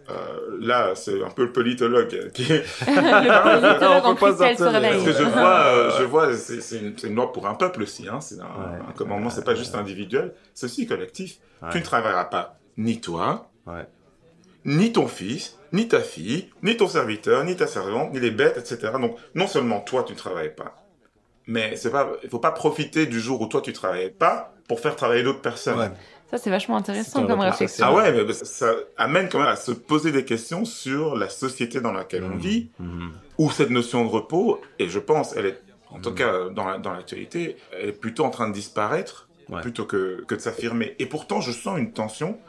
euh, 0.09 0.57
là, 0.61 0.93
c'est 0.95 1.23
un 1.23 1.29
peu 1.29 1.43
le 1.45 1.51
politologue 1.51 2.31
qui 2.31 2.43
est... 2.43 2.63
le 2.87 3.59
politologue 3.59 4.01
on 4.03 4.07
en 4.09 4.15
peut 4.15 4.19
pas 4.37 4.53
cristal 4.53 4.57
se 4.57 4.63
sortir 4.63 4.79
de- 4.81 4.85
réveille. 4.85 5.03
Parce 5.03 5.17
que 5.17 5.23
je 5.23 5.29
vois, 5.29 5.59
euh, 5.65 5.91
je 5.99 6.03
vois, 6.03 6.33
c'est 6.35 6.77
une, 7.07 7.15
loi 7.15 7.31
pour 7.33 7.47
un 7.47 7.55
peuple 7.55 7.83
aussi. 7.83 8.07
Hein. 8.07 8.21
C'est 8.21 8.39
un, 8.39 8.43
Ouais. 8.45 8.79
un 8.87 8.91
commandement, 8.93 9.29
c'est 9.29 9.43
pas 9.43 9.55
juste 9.55 9.75
individuel, 9.75 10.33
c'est 10.53 10.65
aussi 10.67 10.85
collectif. 10.87 11.37
Ouais. 11.61 11.69
Tu 11.71 11.79
ne 11.79 11.83
travailleras 11.83 12.25
pas 12.25 12.57
ni 12.77 13.01
toi, 13.01 13.49
Ouais. 13.65 13.87
ni 14.65 14.91
ton 14.93 15.07
fils, 15.07 15.57
ni 15.73 15.87
ta 15.87 15.99
fille, 16.01 16.49
ni 16.61 16.77
ton 16.77 16.87
serviteur, 16.87 17.43
ni 17.43 17.55
ta 17.55 17.67
servante, 17.67 18.13
ni 18.13 18.19
les 18.19 18.31
bêtes, 18.31 18.57
etc. 18.57 18.93
Donc, 18.99 19.17
non 19.33 19.47
seulement 19.47 19.79
toi, 19.79 20.03
tu 20.03 20.13
ne 20.13 20.17
travailles 20.17 20.53
pas, 20.55 20.75
mais 21.47 21.75
c'est 21.75 21.89
pas, 21.91 22.11
il 22.23 22.29
faut 22.29 22.39
pas 22.39 22.51
profiter 22.51 23.05
du 23.07 23.19
jour 23.19 23.41
où 23.41 23.47
toi 23.47 23.61
tu 23.61 23.73
travaillais 23.73 24.09
pas 24.09 24.53
pour 24.67 24.79
faire 24.79 24.95
travailler 24.95 25.23
d'autres 25.23 25.41
personnes. 25.41 25.79
Ouais. 25.79 25.91
Ça, 26.31 26.37
c'est 26.39 26.49
vachement 26.49 26.75
intéressant 26.77 27.25
comme 27.27 27.39
réflexion. 27.41 27.85
Ah 27.87 27.93
ouais, 27.93 28.11
mais 28.25 28.33
ça, 28.33 28.73
amène 28.97 29.29
quand 29.29 29.39
même 29.39 29.47
à 29.47 29.55
se 29.55 29.71
poser 29.71 30.11
des 30.11 30.25
questions 30.25 30.65
sur 30.65 31.15
la 31.15 31.29
société 31.29 31.81
dans 31.81 31.91
laquelle 31.91 32.23
on 32.23 32.29
Mhm. 32.35 32.37
vit, 32.39 32.69
Mhm. 32.79 33.11
où 33.37 33.51
cette 33.51 33.69
notion 33.69 34.03
de 34.03 34.09
repos, 34.09 34.59
et 34.79 34.89
je 34.89 34.99
pense, 34.99 35.35
elle 35.35 35.45
est, 35.45 35.61
en 35.91 35.99
tout 35.99 36.09
Mhm. 36.09 36.15
cas 36.15 36.49
dans 36.49 36.65
la- 36.65 36.77
dans 36.79 36.93
l'actualité, 36.93 37.57
elle 37.71 37.89
est 37.89 37.93
plutôt 37.93 38.23
en 38.25 38.31
train 38.31 38.47
de 38.49 38.53
disparaître 38.53 39.27
Ouais. 39.49 39.61
plutôt 39.61 39.85
que, 39.85 40.23
que 40.27 40.33
de 40.33 40.39
s'affirmer. 40.39 40.95
Et 40.97 41.05
pourtant, 41.05 41.41
je 41.41 41.51
sens 41.51 41.77
une 41.77 41.93
tension, 41.93 42.39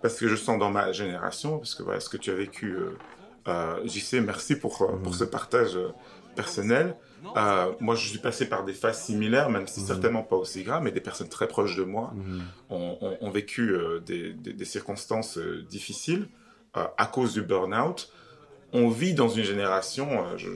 parce 0.00 0.18
que 0.18 0.28
je 0.28 0.36
sens 0.36 0.58
dans 0.58 0.70
ma 0.70 0.92
génération, 0.92 1.58
parce 1.58 1.74
que 1.74 1.82
voilà, 1.82 2.00
ce 2.00 2.08
que 2.08 2.16
tu 2.16 2.30
as 2.30 2.34
vécu, 2.34 2.72
euh, 2.72 2.96
euh, 3.48 3.76
JC, 3.84 4.20
merci 4.22 4.56
pour, 4.56 4.80
euh, 4.82 4.96
pour 5.02 5.14
ce 5.14 5.24
partage 5.24 5.76
euh, 5.76 5.88
personnel. 6.34 6.96
Euh, 7.36 7.72
moi, 7.80 7.94
je 7.94 8.08
suis 8.08 8.18
passé 8.18 8.48
par 8.48 8.64
des 8.64 8.72
phases 8.72 9.02
similaires, 9.02 9.50
même 9.50 9.66
si 9.66 9.80
Mhm. 9.80 9.86
certainement 9.86 10.22
pas 10.22 10.36
aussi 10.36 10.62
graves, 10.62 10.82
mais 10.82 10.92
des 10.92 11.00
personnes 11.00 11.28
très 11.28 11.48
proches 11.48 11.76
de 11.76 11.82
moi 11.84 12.12
Mhm. 12.14 12.42
ont, 12.70 12.98
ont- 13.00 13.16
ont 13.20 13.30
vécu 13.30 13.70
euh, 13.74 14.00
des, 14.00 14.32
des- 14.32 14.52
des 14.52 14.64
circonstances 14.64 15.38
euh, 15.38 15.62
difficiles 15.68 16.28
euh, 16.76 16.84
à 16.98 17.06
cause 17.06 17.32
du 17.32 17.42
burn-out. 17.42 18.10
On 18.72 18.88
vit 18.90 19.14
dans 19.14 19.28
une 19.28 19.44
génération, 19.44 20.08
euh, 20.10 20.36
je, 20.36 20.50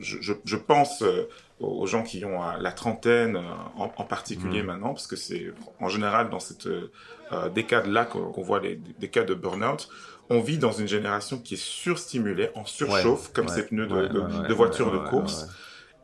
je- 0.00 0.18
je- 0.20 0.32
je 0.44 0.56
pense 0.56 1.02
euh, 1.02 1.24
aux 1.58 1.86
gens 1.86 2.02
qui 2.02 2.24
ont 2.24 2.42
euh, 2.42 2.56
la 2.60 2.70
trentaine 2.72 3.36
euh, 3.36 3.40
en, 3.76 3.90
en 3.96 4.04
particulier 4.04 4.60
Mhm. 4.60 4.66
maintenant, 4.66 4.92
parce 4.94 5.06
que 5.06 5.16
c'est 5.16 5.52
en 5.80 5.88
général 5.88 6.30
dans 6.30 6.40
cette 6.40 6.68
décade-là 7.54 8.04
qu'on 8.04 8.42
voit 8.42 8.60
les, 8.60 8.76
des 8.76 9.08
cas 9.08 9.24
de 9.24 9.34
burn-out. 9.34 9.88
On 10.30 10.40
vit 10.40 10.58
dans 10.58 10.72
une 10.72 10.88
génération 10.88 11.38
qui 11.38 11.54
est 11.54 11.62
surstimulée, 11.62 12.50
en 12.54 12.64
surchauffe, 12.64 13.26
Ouais, 13.28 13.32
comme 13.32 13.46
ouais, 13.46 13.52
ces 13.52 13.64
pneus 13.66 13.86
de, 13.86 13.94
ouais, 13.94 14.08
de- 14.08 14.18
ouais, 14.20 14.26
de 14.28 14.48
ouais, 14.48 14.54
voitures 14.54 14.86
ouais, 14.88 14.98
de 14.98 14.98
ouais, 15.04 15.10
course 15.10 15.42
ouais, 15.42 15.48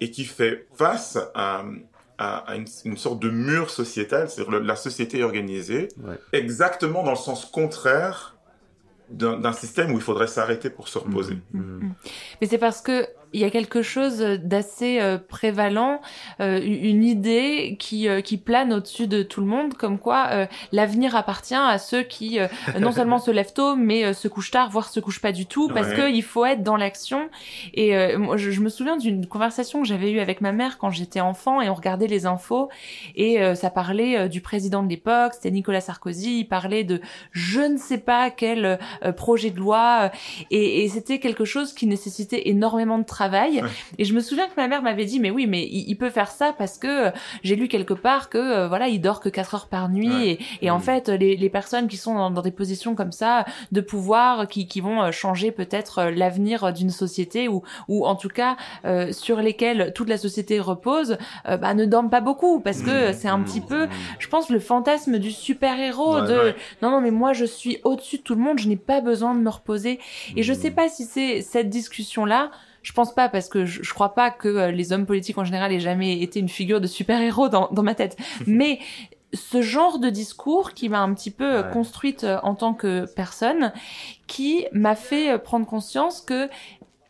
et 0.02 0.10
qui 0.10 0.24
fait 0.24 0.66
face 0.74 1.16
à, 1.34 1.64
à, 2.18 2.36
à 2.50 2.56
une, 2.56 2.66
une 2.84 2.96
sorte 2.96 3.20
de 3.20 3.30
mur 3.30 3.70
sociétal, 3.70 4.28
c'est-à-dire 4.28 4.60
la 4.60 4.76
société 4.76 5.22
organisée 5.22 5.88
Ouais. 6.02 6.18
exactement 6.32 7.02
dans 7.04 7.12
le 7.12 7.16
sens 7.16 7.44
contraire 7.44 8.36
d'un 9.10 9.52
système 9.52 9.92
où 9.92 9.96
il 9.96 10.00
faudrait 10.02 10.26
s'arrêter 10.26 10.70
pour 10.70 10.88
se 10.88 10.98
reposer. 10.98 11.36
Mhm. 11.52 11.62
Mhm. 11.82 11.94
Mais 12.40 12.46
c'est 12.46 12.58
parce 12.58 12.80
que 12.80 13.06
il 13.32 13.40
y 13.40 13.44
a 13.44 13.50
quelque 13.50 13.82
chose 13.82 14.18
d'assez 14.42 14.98
euh, 15.00 15.18
prévalent, 15.18 16.00
euh, 16.40 16.60
une 16.62 17.04
idée 17.04 17.76
qui, 17.78 18.08
euh, 18.08 18.20
qui 18.20 18.36
plane 18.36 18.72
au-dessus 18.72 19.06
de 19.06 19.22
tout 19.22 19.40
le 19.40 19.46
monde, 19.46 19.74
comme 19.74 19.98
quoi 19.98 20.28
euh, 20.30 20.46
l'avenir 20.72 21.16
appartient 21.16 21.54
à 21.54 21.78
ceux 21.78 22.02
qui 22.02 22.38
euh, 22.38 22.48
non 22.80 22.92
seulement 22.92 23.18
se 23.18 23.30
lèvent 23.30 23.52
tôt, 23.52 23.76
mais 23.76 24.04
euh, 24.04 24.12
se 24.12 24.28
couchent 24.28 24.50
tard, 24.50 24.70
voire 24.70 24.88
se 24.88 25.00
couchent 25.00 25.20
pas 25.20 25.32
du 25.32 25.46
tout, 25.46 25.68
parce 25.68 25.88
Ouais. 25.88 26.10
qu'il 26.12 26.22
faut 26.22 26.44
être 26.44 26.62
dans 26.62 26.76
l'action. 26.76 27.28
Et 27.74 27.96
euh, 27.96 28.18
moi, 28.18 28.36
je, 28.36 28.50
je 28.50 28.60
me 28.60 28.68
souviens 28.68 28.96
d'une 28.96 29.26
conversation 29.26 29.82
que 29.82 29.88
j'avais 29.88 30.10
eue 30.12 30.20
avec 30.20 30.40
ma 30.40 30.52
mère 30.52 30.78
quand 30.78 30.90
j'étais 30.90 31.20
enfant 31.20 31.60
et 31.60 31.68
on 31.68 31.74
regardait 31.74 32.06
les 32.06 32.26
infos 32.26 32.68
et 33.16 33.40
euh, 33.42 33.54
ça 33.54 33.70
parlait 33.70 34.28
du 34.28 34.40
président 34.40 34.82
de 34.82 34.88
l'époque, 34.88 35.32
c'était 35.34 35.50
Nicolas 35.50 35.80
Sarkozy, 35.80 36.40
il 36.40 36.44
parlait 36.44 36.84
de 36.84 37.00
je 37.32 37.60
ne 37.60 37.76
sais 37.78 37.98
pas 37.98 38.30
quel 38.30 38.78
euh, 39.04 39.12
projet 39.12 39.50
de 39.50 39.58
loi 39.58 40.10
et, 40.50 40.84
et 40.84 40.88
c'était 40.88 41.18
quelque 41.18 41.44
chose 41.44 41.72
qui 41.72 41.86
nécessitait 41.86 42.48
énormément 42.48 42.98
de 42.98 43.04
travail. 43.04 43.21
Et 43.98 44.04
je 44.04 44.14
me 44.14 44.20
souviens 44.20 44.46
que 44.46 44.52
ma 44.56 44.68
mère 44.68 44.82
m'avait 44.82 45.04
dit 45.04 45.20
mais 45.20 45.30
oui 45.30 45.46
mais 45.46 45.62
il, 45.64 45.88
il 45.88 45.96
peut 45.96 46.10
faire 46.10 46.30
ça 46.30 46.52
parce 46.56 46.78
que 46.78 47.08
euh, 47.08 47.10
j'ai 47.42 47.56
lu 47.56 47.68
quelque 47.68 47.94
part 47.94 48.28
que 48.28 48.38
euh, 48.38 48.68
voilà 48.68 48.88
il 48.88 49.00
dort 49.00 49.20
que 49.20 49.28
4 49.28 49.54
heures 49.54 49.66
par 49.68 49.88
nuit. 49.88 50.08
Ouais. 50.08 50.38
et, 50.60 50.66
et 50.66 50.70
en 50.70 50.78
fait 50.80 51.08
les, 51.08 51.36
les 51.36 51.48
personnes 51.50 51.88
qui 51.88 51.96
sont 51.96 52.14
dans, 52.14 52.30
dans 52.30 52.42
des 52.42 52.50
positions 52.50 52.94
comme 52.94 53.12
ça 53.12 53.44
de 53.72 53.80
pouvoir 53.80 54.48
qui, 54.48 54.66
qui 54.66 54.80
vont 54.80 55.02
euh, 55.02 55.10
changer 55.12 55.52
peut-être 55.52 56.04
l'avenir 56.04 56.72
d'une 56.72 56.90
société 56.90 57.48
ou 57.48 57.62
ou 57.88 58.06
en 58.06 58.14
tout 58.16 58.28
cas 58.28 58.56
euh, 58.84 59.12
sur 59.12 59.38
lesquelles 59.40 59.92
toute 59.94 60.08
la 60.08 60.18
société 60.18 60.60
repose 60.60 61.16
euh, 61.48 61.56
bah, 61.56 61.74
ne 61.74 61.84
dorment 61.84 62.10
pas 62.10 62.20
beaucoup 62.20 62.60
parce 62.60 62.82
que 62.82 63.10
Mm. 63.10 63.12
c'est 63.14 63.28
un 63.28 63.40
petit 63.40 63.60
peu 63.60 63.88
je 64.18 64.28
pense 64.28 64.48
le 64.50 64.58
fantasme 64.60 65.18
du 65.18 65.30
super 65.30 65.78
héros 65.80 66.16
Ouais, 66.20 66.28
de 66.28 66.34
ouais. 66.36 66.56
non 66.82 66.90
non 66.90 67.00
mais 67.00 67.10
moi 67.10 67.32
je 67.32 67.44
suis 67.44 67.78
au-dessus 67.84 68.18
de 68.18 68.22
tout 68.22 68.34
le 68.34 68.40
monde 68.40 68.58
je 68.58 68.68
n'ai 68.68 68.76
pas 68.76 69.00
besoin 69.00 69.34
de 69.34 69.40
me 69.40 69.48
reposer. 69.50 69.98
Et 70.36 70.42
je 70.42 70.52
sais 70.52 70.70
pas 70.70 70.88
si 70.88 71.04
c'est 71.04 71.40
cette 71.42 71.68
discussion 71.68 72.24
là 72.24 72.50
je 72.82 72.92
pense 72.92 73.14
pas 73.14 73.28
parce 73.28 73.48
que 73.48 73.64
je, 73.64 73.82
je 73.82 73.94
crois 73.94 74.14
pas 74.14 74.30
que 74.30 74.48
euh, 74.48 74.70
les 74.70 74.92
hommes 74.92 75.06
politiques 75.06 75.38
en 75.38 75.44
général 75.44 75.72
aient 75.72 75.80
jamais 75.80 76.20
été 76.20 76.40
une 76.40 76.48
figure 76.48 76.80
de 76.80 76.86
super-héros 76.86 77.48
dans, 77.48 77.68
dans 77.72 77.82
ma 77.82 77.94
tête. 77.94 78.16
Mais 78.46 78.78
ce 79.34 79.62
genre 79.62 79.98
de 79.98 80.10
discours 80.10 80.72
qui 80.74 80.88
m'a 80.90 81.00
un 81.00 81.14
petit 81.14 81.30
peu 81.30 81.44
euh, 81.44 81.62
Ouais. 81.62 81.72
construite 81.72 82.24
euh, 82.24 82.38
en 82.42 82.54
tant 82.54 82.74
que 82.74 83.06
personne, 83.14 83.72
qui 84.26 84.66
m'a 84.72 84.94
fait 84.94 85.38
prendre 85.38 85.64
conscience 85.66 86.20
que 86.20 86.48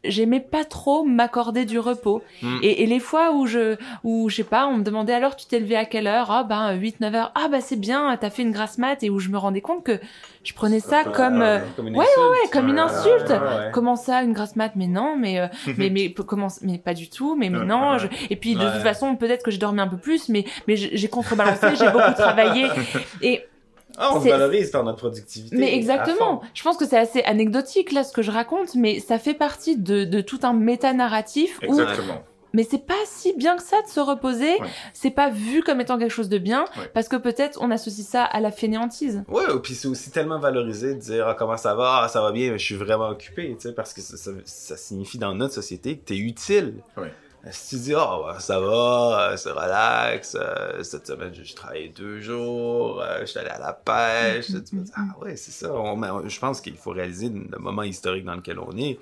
j'aimais 0.04 0.40
pas 0.40 0.64
trop 0.64 1.04
m'accorder 1.04 1.64
du 1.64 1.78
repos. 1.78 2.22
Mm. 2.42 2.58
Et, 2.62 2.82
et 2.82 2.86
les 2.86 2.98
fois 3.00 3.32
où 3.32 3.46
je, 3.46 3.76
où 4.04 4.28
je 4.28 4.36
sais 4.36 4.44
pas, 4.44 4.66
on 4.66 4.78
me 4.78 4.82
demandait 4.82 5.12
alors 5.14 5.36
tu 5.36 5.46
t'es 5.46 5.60
levé 5.60 5.76
à 5.76 5.84
quelle 5.84 6.06
heure? 6.06 6.30
Ah 6.30 6.44
ben 6.44 6.72
8, 6.74 7.00
9 7.00 7.14
heures. 7.14 7.32
Ah 7.34 7.48
bah 7.48 7.60
c'est 7.60 7.76
bien, 7.78 8.16
t'as 8.20 8.30
fait 8.30 8.42
une 8.42 8.52
grasse 8.52 8.78
mat 8.78 9.02
et 9.02 9.10
où 9.10 9.18
je 9.18 9.28
me 9.28 9.38
rendais 9.38 9.60
compte 9.60 9.84
que 9.84 10.00
je 10.44 10.52
prenais 10.54 10.80
ça 10.80 11.04
comme, 11.04 11.40
euh, 11.40 11.60
comme 11.76 11.86
une 11.86 11.96
ouais, 11.96 12.04
insulte. 12.04 12.18
ouais, 12.44 12.50
comme 12.50 12.68
une 12.68 12.74
Ouais, 12.74 12.80
insulte. 12.80 13.30
ouais, 13.30 13.38
ouais. 13.38 13.70
Comment 13.72 13.94
ça, 13.96 14.22
une 14.22 14.32
grasse 14.32 14.56
mat? 14.56 14.72
Mais 14.74 14.88
non, 14.88 15.16
mais 15.16 15.38
euh, 15.38 15.46
mais 15.78 15.88
mais 15.90 16.12
comment 16.12 16.48
Mais 16.62 16.78
pas 16.78 16.94
du 16.94 17.08
tout. 17.08 17.36
Mais 17.36 17.48
mais 17.48 17.58
Ouais, 17.58 17.64
non. 17.64 17.92
ouais. 17.92 17.98
je- 18.00 18.06
Et 18.30 18.36
puis 18.36 18.54
de 18.56 18.64
Ouais. 18.64 18.72
toute 18.72 18.80
façon, 18.82 19.14
peut-être 19.16 19.44
que 19.44 19.50
j'ai 19.52 19.58
dormi 19.58 19.80
un 19.80 19.88
peu 19.88 19.98
plus, 19.98 20.28
mais 20.28 20.44
mais 20.66 20.76
j'ai 20.76 20.96
j'ai 20.96 21.08
contrebalancé, 21.08 21.76
j'ai 21.76 21.90
beaucoup 21.90 22.12
travaillé. 22.16 22.66
Et 23.20 23.44
Ah, 23.98 24.12
on 24.14 24.20
se 24.22 24.28
valorise 24.28 24.70
par 24.70 24.84
notre 24.84 24.98
productivité. 24.98 25.56
mais 25.56 25.74
exactement. 25.74 26.42
Je 26.54 26.62
pense 26.62 26.76
que 26.76 26.86
c'est 26.86 26.98
assez 26.98 27.22
anecdotique 27.22 27.92
là 27.92 28.04
ce 28.04 28.12
que 28.12 28.22
je 28.22 28.30
raconte, 28.30 28.74
mais 28.74 29.00
ça 29.00 29.18
fait 29.18 29.34
partie 29.34 29.76
de 29.76 30.04
de 30.04 30.20
tout 30.20 30.40
un 30.42 30.52
méta-narratif 30.52 31.58
où 31.62 31.64
Exactement. 31.80 32.22
mais 32.54 32.64
c'est 32.68 32.84
pas 32.86 32.94
si 33.06 33.32
bien 33.36 33.56
que 33.56 33.62
ça 33.62 33.80
de 33.82 33.88
se 33.88 34.00
reposer. 34.00 34.60
Ouais. 34.60 34.68
C'est 34.92 35.10
pas 35.10 35.30
vu 35.30 35.62
comme 35.62 35.80
étant 35.80 35.98
quelque 35.98 36.10
chose 36.12 36.28
de 36.28 36.38
bien 36.38 36.64
Ouais. 36.78 36.90
parce 36.94 37.08
que 37.08 37.16
peut-être 37.16 37.58
on 37.62 37.70
associe 37.70 38.06
ça 38.06 38.24
à 38.24 38.40
la 38.40 38.50
fainéantise. 38.50 39.22
Ouais, 39.28 39.44
puis 39.62 39.74
c'est 39.74 39.88
aussi 39.88 40.10
tellement 40.10 40.38
valorisé 40.38 40.94
de 40.94 41.00
dire 41.00 41.26
ah, 41.28 41.34
comment 41.38 41.56
ça 41.56 41.74
va, 41.74 42.02
ah, 42.04 42.08
ça 42.08 42.20
va 42.22 42.32
bien, 42.32 42.50
mais 42.52 42.58
je 42.58 42.64
suis 42.64 42.74
vraiment 42.76 43.08
occupé, 43.08 43.54
tu 43.58 43.68
sais, 43.68 43.74
parce 43.74 43.92
que 43.94 44.00
ça, 44.00 44.16
ça, 44.16 44.30
ça 44.44 44.76
signifie 44.76 45.18
dans 45.18 45.34
notre 45.34 45.54
société 45.54 45.96
que 45.98 46.04
t'es 46.04 46.16
utile. 46.18 46.74
Ouais. 46.96 47.12
Si 47.50 47.76
tu 47.76 47.82
dis 47.82 47.94
ouais, 47.94 48.38
ça 48.38 48.60
va, 48.60 49.32
euh, 49.32 49.36
c'est 49.36 49.50
relax, 49.50 50.36
euh, 50.40 50.82
cette 50.84 51.08
semaine 51.08 51.34
j'ai 51.34 51.54
travaillé 51.54 51.88
deux 51.88 52.20
jours, 52.20 53.02
euh, 53.02 53.20
je 53.22 53.26
suis 53.26 53.38
allé 53.40 53.48
à 53.50 53.58
la 53.58 53.72
pêche, 53.72 54.46
tu 54.46 54.76
vas 54.76 54.82
dire, 54.82 54.92
ah 54.94 55.18
ouais 55.20 55.34
c'est 55.34 55.50
ça. 55.50 55.72
On- 55.74 56.28
je 56.28 56.38
pense 56.38 56.60
qu'il 56.60 56.76
faut 56.76 56.92
réaliser 56.92 57.30
le 57.30 57.58
moment 57.58 57.82
historique 57.82 58.24
dans 58.24 58.36
lequel 58.36 58.60
on 58.60 58.76
est. 58.76 59.00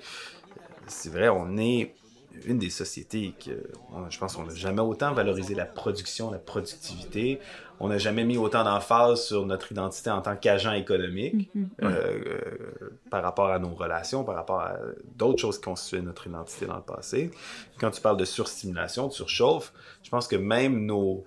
C'est 0.87 1.09
vrai, 1.11 1.29
on 1.29 1.57
est 1.57 2.00
une 2.45 2.57
des 2.59 2.69
sociétés 2.69 3.33
que 3.43 3.51
on- 3.93 4.09
je 4.09 4.17
pense 4.19 4.35
qu'on 4.35 4.43
n'a 4.45 4.55
jamais 4.55 4.81
autant 4.81 5.13
valorisé 5.13 5.53
la 5.55 5.65
production, 5.65 6.31
la 6.31 6.39
productivité. 6.39 7.39
On 7.79 7.87
n'a 7.89 7.97
jamais 7.97 8.23
mis 8.23 8.37
autant 8.37 8.63
d'emphase 8.63 9.23
sur 9.25 9.45
notre 9.45 9.71
identité 9.71 10.09
en 10.11 10.21
tant 10.21 10.35
qu'agent 10.35 10.73
économique 10.73 11.49
Mhm. 11.55 11.69
euh, 11.83 11.87
euh, 11.89 12.89
par 13.09 13.23
rapport 13.23 13.47
à 13.49 13.59
nos 13.59 13.69
relations, 13.73 14.23
par 14.23 14.35
rapport 14.35 14.59
à 14.61 14.77
d'autres 15.17 15.39
choses 15.41 15.57
qui 15.57 15.63
constituaient 15.65 16.01
notre 16.01 16.27
identité 16.27 16.65
dans 16.67 16.77
le 16.77 16.83
passé. 16.83 17.31
Quand 17.79 17.91
tu 17.91 18.01
parles 18.01 18.17
de 18.17 18.25
surstimulation, 18.25 19.07
de 19.07 19.13
surchauffe, 19.13 19.73
je 20.03 20.09
pense 20.09 20.27
que 20.27 20.35
même 20.35 20.85
nos, 20.85 21.23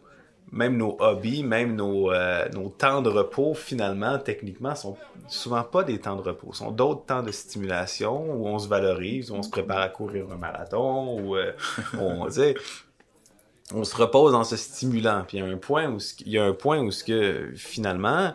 même 0.52 0.76
nos 0.76 0.96
hobbies, 1.00 1.42
même 1.42 1.74
nos, 1.74 2.12
euh, 2.12 2.48
nos 2.50 2.68
temps 2.68 3.02
de 3.02 3.10
repos, 3.10 3.54
finalement, 3.54 4.18
techniquement, 4.18 4.74
sont 4.74 4.96
souvent 5.26 5.62
pas 5.62 5.82
des 5.84 5.98
temps 5.98 6.16
de 6.16 6.22
repos. 6.22 6.52
sont 6.52 6.70
d'autres 6.70 7.04
temps 7.06 7.22
de 7.22 7.32
stimulation 7.32 8.32
où 8.34 8.46
on 8.46 8.58
se 8.58 8.68
valorise, 8.68 9.30
où 9.30 9.34
on 9.34 9.42
se 9.42 9.50
prépare 9.50 9.80
à 9.80 9.88
courir 9.88 10.26
un 10.30 10.36
marathon, 10.36 11.18
où 11.20 11.36
euh, 11.36 11.52
on, 11.98 12.28
se 12.30 13.96
repose 13.96 14.34
en 14.34 14.44
se 14.44 14.56
stimulant. 14.56 15.24
Puis 15.26 15.38
il 15.38 15.40
y 15.40 15.46
a 15.46 15.50
un 15.50 15.56
point 15.56 15.88
où, 15.88 15.98
ce- 15.98 16.14
il 16.20 16.32
y 16.32 16.38
a 16.38 16.44
un 16.44 16.52
point 16.52 16.78
où 16.80 16.90
ce 16.90 17.02
que, 17.04 17.52
finalement, 17.56 18.34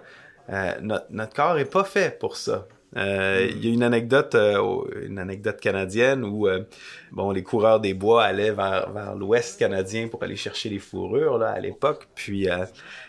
euh, 0.49 0.73
notre, 0.81 1.05
notre 1.11 1.33
corps 1.33 1.57
est 1.57 1.69
pas 1.69 1.83
fait 1.83 2.17
pour 2.19 2.35
ça. 2.35 2.67
Euh, 2.98 3.48
Il 3.51 3.65
y 3.65 3.69
a 3.69 3.74
une 3.74 3.84
anecdote, 3.84 4.34
euh, 4.36 4.84
une 5.05 5.19
anecdote 5.19 5.60
canadienne 5.60 6.24
où 6.24 6.48
euh, 6.48 6.63
bon, 7.12 7.31
les 7.31 7.43
coureurs 7.43 7.79
des 7.79 7.93
bois 7.93 8.24
allaient 8.24 8.51
vers, 8.51 9.15
l'Ouest 9.15 9.60
canadien 9.60 10.08
pour 10.08 10.24
aller 10.24 10.36
chercher 10.36 10.69
les 10.69 10.79
fourrures 10.79 11.38
là, 11.38 11.50
à 11.50 11.60
l'époque. 11.60 12.08
Puis 12.15 12.48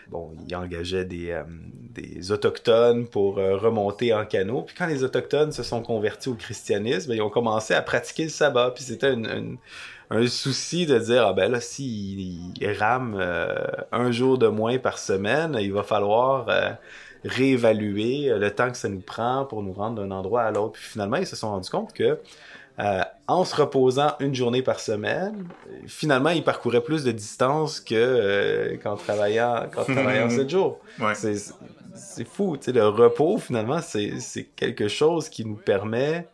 bon, 0.09 0.31
ils 0.47 0.55
engageaient 0.55 1.05
des, 1.05 2.31
autochtones 2.31 3.07
pour 3.07 3.35
remonter 3.35 4.13
en 4.13 4.25
canot. 4.25 4.63
Puis 4.63 4.75
quand 4.77 4.87
les 4.87 5.03
autochtones 5.03 5.51
se 5.51 5.63
sont 5.63 5.81
convertis 5.81 6.29
au 6.29 6.35
christianisme, 6.35 7.11
ils 7.13 7.21
ont 7.21 7.29
commencé 7.29 7.73
à 7.73 7.81
pratiquer 7.81 8.23
le 8.23 8.29
sabbat. 8.29 8.71
Puis 8.71 8.83
c'était 8.83 9.15
un 10.11 10.27
souci 10.27 10.85
de 10.85 10.99
dire 10.99 11.25
ah 11.25 11.33
ben 11.33 11.49
là 11.49 11.61
s'ils 11.61 12.53
ils 12.59 12.73
rament 12.77 13.15
euh, 13.17 13.55
un 13.93 14.11
jour 14.11 14.37
de 14.37 14.47
moins 14.47 14.77
par 14.77 14.97
semaine, 14.97 15.57
il 15.59 15.71
va 15.71 15.83
falloir 15.83 16.47
réévaluer 17.23 18.31
euh, 18.31 18.37
le 18.37 18.51
temps 18.51 18.71
que 18.71 18.77
ça 18.77 18.89
nous 18.89 19.01
prend 19.01 19.45
pour 19.45 19.63
nous 19.63 19.73
rendre 19.73 20.01
d'un 20.01 20.11
endroit 20.11 20.43
à 20.43 20.51
l'autre. 20.51 20.73
Puis 20.73 20.83
finalement, 20.83 21.17
ils 21.17 21.27
se 21.27 21.35
sont 21.35 21.49
rendus 21.49 21.69
compte 21.69 21.93
que 21.93 22.19
euh, 22.79 23.01
en 23.27 23.43
se 23.45 23.55
reposant 23.55 24.13
une 24.19 24.33
journée 24.33 24.61
par 24.61 24.79
semaine, 24.79 25.47
finalement, 25.87 26.29
ils 26.29 26.43
parcouraient 26.43 26.83
plus 26.83 27.03
de 27.03 27.11
distance 27.11 27.79
que 27.79 27.95
euh, 27.95 28.77
qu'en 28.77 28.95
travaillant 28.95 29.67
qu'en 29.71 29.83
travaillant 29.85 30.29
sept 30.29 30.49
jours. 30.49 30.79
Ouais. 30.99 31.15
C'est 31.15 31.35
c'est 31.93 32.27
fou, 32.27 32.55
tu 32.57 32.65
sais, 32.65 32.71
le 32.71 32.87
repos 32.87 33.37
finalement, 33.37 33.81
c'est 33.81 34.19
c'est 34.19 34.45
quelque 34.45 34.87
chose 34.87 35.29
qui 35.29 35.45
nous 35.45 35.55
permet 35.55 36.27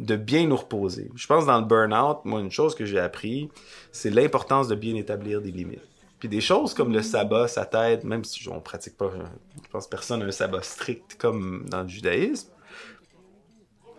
de 0.00 0.16
bien 0.16 0.46
nous 0.46 0.56
reposer. 0.56 1.10
Je 1.14 1.26
pense 1.26 1.46
dans 1.46 1.58
le 1.58 1.66
burn-out, 1.66 2.18
moi 2.24 2.40
une 2.40 2.50
chose 2.50 2.74
que 2.74 2.84
j'ai 2.84 2.98
appris, 2.98 3.48
c'est 3.92 4.10
l'importance 4.10 4.66
de 4.68 4.74
bien 4.74 4.96
établir 4.96 5.40
des 5.40 5.52
limites. 5.52 5.93
Puis 6.24 6.30
des 6.30 6.40
choses 6.40 6.72
comme 6.72 6.90
le 6.90 7.02
sabbat, 7.02 7.48
ça 7.48 7.66
t'aide, 7.66 8.02
même 8.02 8.24
si 8.24 8.48
on 8.48 8.58
pratique 8.58 8.96
pas, 8.96 9.10
je 9.62 9.68
pense 9.68 9.86
personne 9.86 10.20
n'a 10.20 10.24
un 10.24 10.30
sabbat 10.30 10.62
strict 10.62 11.18
comme 11.18 11.66
dans 11.68 11.82
le 11.82 11.88
judaïsme. 11.88 12.48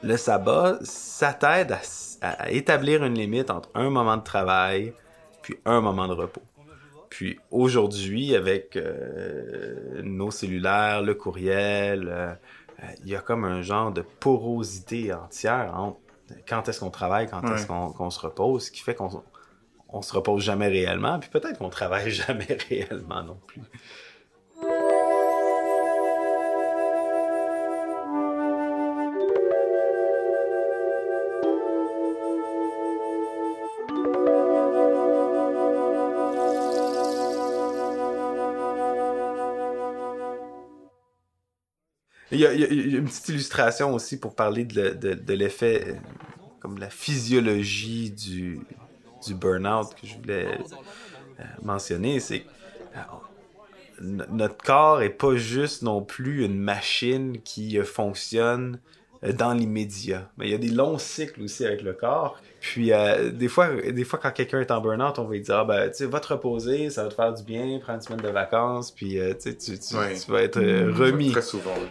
Le 0.01 0.17
sabbat, 0.17 0.79
ça 0.81 1.33
t'aide 1.33 1.73
à, 1.73 1.81
à 2.27 2.49
établir 2.49 3.03
une 3.05 3.13
limite 3.13 3.51
entre 3.51 3.69
un 3.75 3.91
moment 3.91 4.17
de 4.17 4.23
travail 4.23 4.95
puis 5.43 5.57
un 5.65 5.81
moment 5.81 6.07
de 6.07 6.13
repos. 6.13 6.41
Puis 7.09 7.39
aujourd'hui, 7.51 8.35
avec 8.35 8.75
euh, 8.75 10.01
nos 10.01 10.31
cellulaires, 10.31 11.03
le 11.03 11.13
courriel, 11.13 12.07
euh, 12.09 12.33
il 13.03 13.09
y 13.09 13.15
a 13.15 13.19
comme 13.19 13.45
un 13.45 13.61
genre 13.61 13.91
de 13.91 14.01
porosité 14.01 15.13
entière 15.13 15.75
entre 15.75 15.99
quand 16.49 16.67
est-ce 16.69 16.79
qu'on 16.79 16.89
travaille, 16.89 17.29
quand 17.29 17.43
est-ce 17.53 17.67
qu'on 17.67 18.09
se 18.09 18.19
repose, 18.19 18.65
ce 18.65 18.71
qui 18.71 18.81
fait 18.81 18.95
qu'on 18.95 19.21
on 19.95 20.01
se 20.01 20.13
repose 20.13 20.43
jamais 20.43 20.67
réellement, 20.67 21.19
puis 21.19 21.29
peut-être 21.29 21.57
qu'on 21.57 21.69
travaille 21.69 22.11
jamais 22.11 22.57
réellement 22.69 23.23
non 23.23 23.39
plus. 23.47 23.61
Il 42.31 42.39
y, 42.41 42.45
a, 42.45 42.51
une 42.51 43.05
petite 43.05 43.29
illustration 43.29 43.93
aussi 43.93 44.19
pour 44.19 44.35
parler 44.35 44.65
de, 44.65 44.81
le- 44.81 44.95
de- 44.95 45.13
de 45.13 45.33
l'effet, 45.33 45.85
euh, 45.87 45.93
comme 46.59 46.79
la 46.79 46.89
physiologie 46.89 48.11
du, 48.11 48.59
du 49.25 49.33
burn-out 49.35 49.89
que 49.99 50.07
je 50.07 50.15
voulais 50.17 50.57
euh, 51.39 51.43
mentionner. 51.61 52.19
C'est 52.19 52.41
que 52.41 52.45
euh, 52.97 53.01
no- 54.01 54.25
notre 54.29 54.57
corps 54.57 55.01
est 55.01 55.09
pas 55.09 55.35
juste 55.35 55.81
non 55.83 56.01
plus 56.01 56.45
une 56.45 56.57
machine 56.59 57.41
qui 57.41 57.77
euh, 57.79 57.83
fonctionne 57.83 58.79
dans 59.37 59.53
l'immédiat. 59.53 60.29
Mais 60.37 60.47
il 60.47 60.51
y 60.51 60.53
a 60.53 60.59
des 60.59 60.69
longs 60.69 60.99
cycles 60.99 61.41
aussi 61.41 61.65
avec 61.65 61.81
le 61.81 61.93
corps. 61.93 62.39
Puis 62.59 62.91
euh, 62.93 63.31
des 63.31 63.47
fois, 63.47 63.69
des 63.69 64.03
fois 64.03 64.19
quand 64.19 64.31
quelqu'un 64.31 64.59
est 64.59 64.69
en 64.71 64.81
burn-out, 64.81 65.17
on 65.17 65.23
va 65.25 65.33
lui 65.33 65.41
dire 65.41 65.57
ah, 65.59 65.65
ben 65.65 65.89
tu 65.89 65.95
sais 65.97 66.05
va 66.05 66.19
te 66.19 66.27
reposer, 66.27 66.89
ça 66.91 67.03
va 67.03 67.09
te 67.09 67.15
faire 67.15 67.33
du 67.33 67.43
bien, 67.43 67.79
prends 67.81 67.95
une 67.95 68.01
semaine 68.01 68.21
de 68.21 68.29
vacances, 68.29 68.91
puis 68.91 69.19
euh, 69.19 69.33
tu, 69.33 69.51
sais, 69.51 69.57
tu, 69.57 69.79
tu, 69.79 69.95
Ouais. 69.95 70.15
tu 70.15 70.31
vas 70.31 70.41
être 70.43 70.57
euh, 70.57 70.91
remis. 70.93 71.31
Très 71.31 71.41
souvent, 71.41 71.73
oui. 71.79 71.87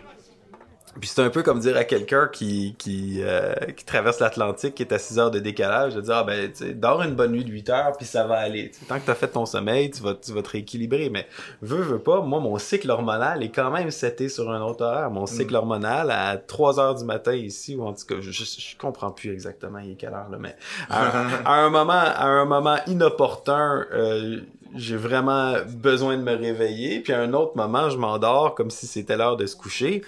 Puis 1.00 1.08
c'est 1.08 1.22
un 1.22 1.30
peu 1.30 1.42
comme 1.42 1.60
dire 1.60 1.76
à 1.76 1.84
quelqu'un 1.84 2.28
qui 2.32 2.74
qui, 2.78 3.20
euh, 3.22 3.54
qui 3.76 3.84
traverse 3.84 4.20
l'Atlantique, 4.20 4.74
qui 4.74 4.82
est 4.82 4.92
à 4.92 4.98
6 4.98 5.18
heures 5.18 5.30
de 5.30 5.38
décalage, 5.38 5.94
de 5.94 6.00
dire 6.00 6.14
ah 6.16 6.24
ben 6.24 6.50
tu 6.50 6.64
sais, 6.64 6.74
dors 6.74 7.02
une 7.02 7.14
bonne 7.14 7.32
nuit 7.32 7.44
de 7.44 7.50
8 7.50 7.70
heures 7.70 7.92
puis 7.96 8.06
ça 8.06 8.26
va 8.26 8.36
aller. 8.36 8.70
Tant 8.88 8.98
que 9.00 9.06
t'as 9.06 9.14
fait 9.14 9.28
ton 9.28 9.46
sommeil, 9.46 9.90
tu 9.90 10.02
vas 10.02 10.14
tu 10.14 10.32
vas 10.32 10.42
te 10.42 10.50
rééquilibrer. 10.50 11.10
Mais 11.10 11.26
veux 11.62 11.82
veux 11.82 11.98
pas, 11.98 12.20
moi 12.20 12.40
mon 12.40 12.58
cycle 12.58 12.90
hormonal 12.90 13.42
est 13.42 13.50
quand 13.50 13.70
même 13.70 13.90
seté 13.90 14.28
sur 14.28 14.50
un 14.50 14.60
autre 14.62 14.84
horaire. 14.84 15.10
Mon 15.10 15.26
cycle 15.26 15.54
hormonal 15.54 16.10
à 16.10 16.36
3 16.36 16.80
heures 16.80 16.94
du 16.94 17.04
matin 17.04 17.34
ici 17.34 17.76
ou 17.76 17.84
en 17.84 17.92
tout 17.92 18.06
cas 18.06 18.16
je, 18.20 18.30
je, 18.30 18.44
je 18.44 18.76
comprends 18.78 19.10
plus 19.10 19.32
exactement 19.32 19.78
il 19.78 19.92
est 19.92 19.96
quelle 19.96 20.14
heure 20.14 20.28
là, 20.30 20.38
mais 20.38 20.54
à, 20.88 21.26
à 21.44 21.54
un 21.54 21.70
moment 21.70 21.92
à 21.92 22.26
un 22.26 22.44
moment 22.44 22.76
inopportun. 22.86 23.84
Euh, 23.92 24.40
j'ai 24.74 24.96
vraiment 24.96 25.54
besoin 25.68 26.16
de 26.16 26.22
me 26.22 26.34
réveiller, 26.34 27.00
puis 27.00 27.12
à 27.12 27.20
un 27.20 27.32
autre 27.32 27.56
moment, 27.56 27.90
je 27.90 27.96
m'endors 27.96 28.54
comme 28.54 28.70
si 28.70 28.86
c'était 28.86 29.16
l'heure 29.16 29.36
de 29.36 29.46
se 29.46 29.56
coucher. 29.56 30.02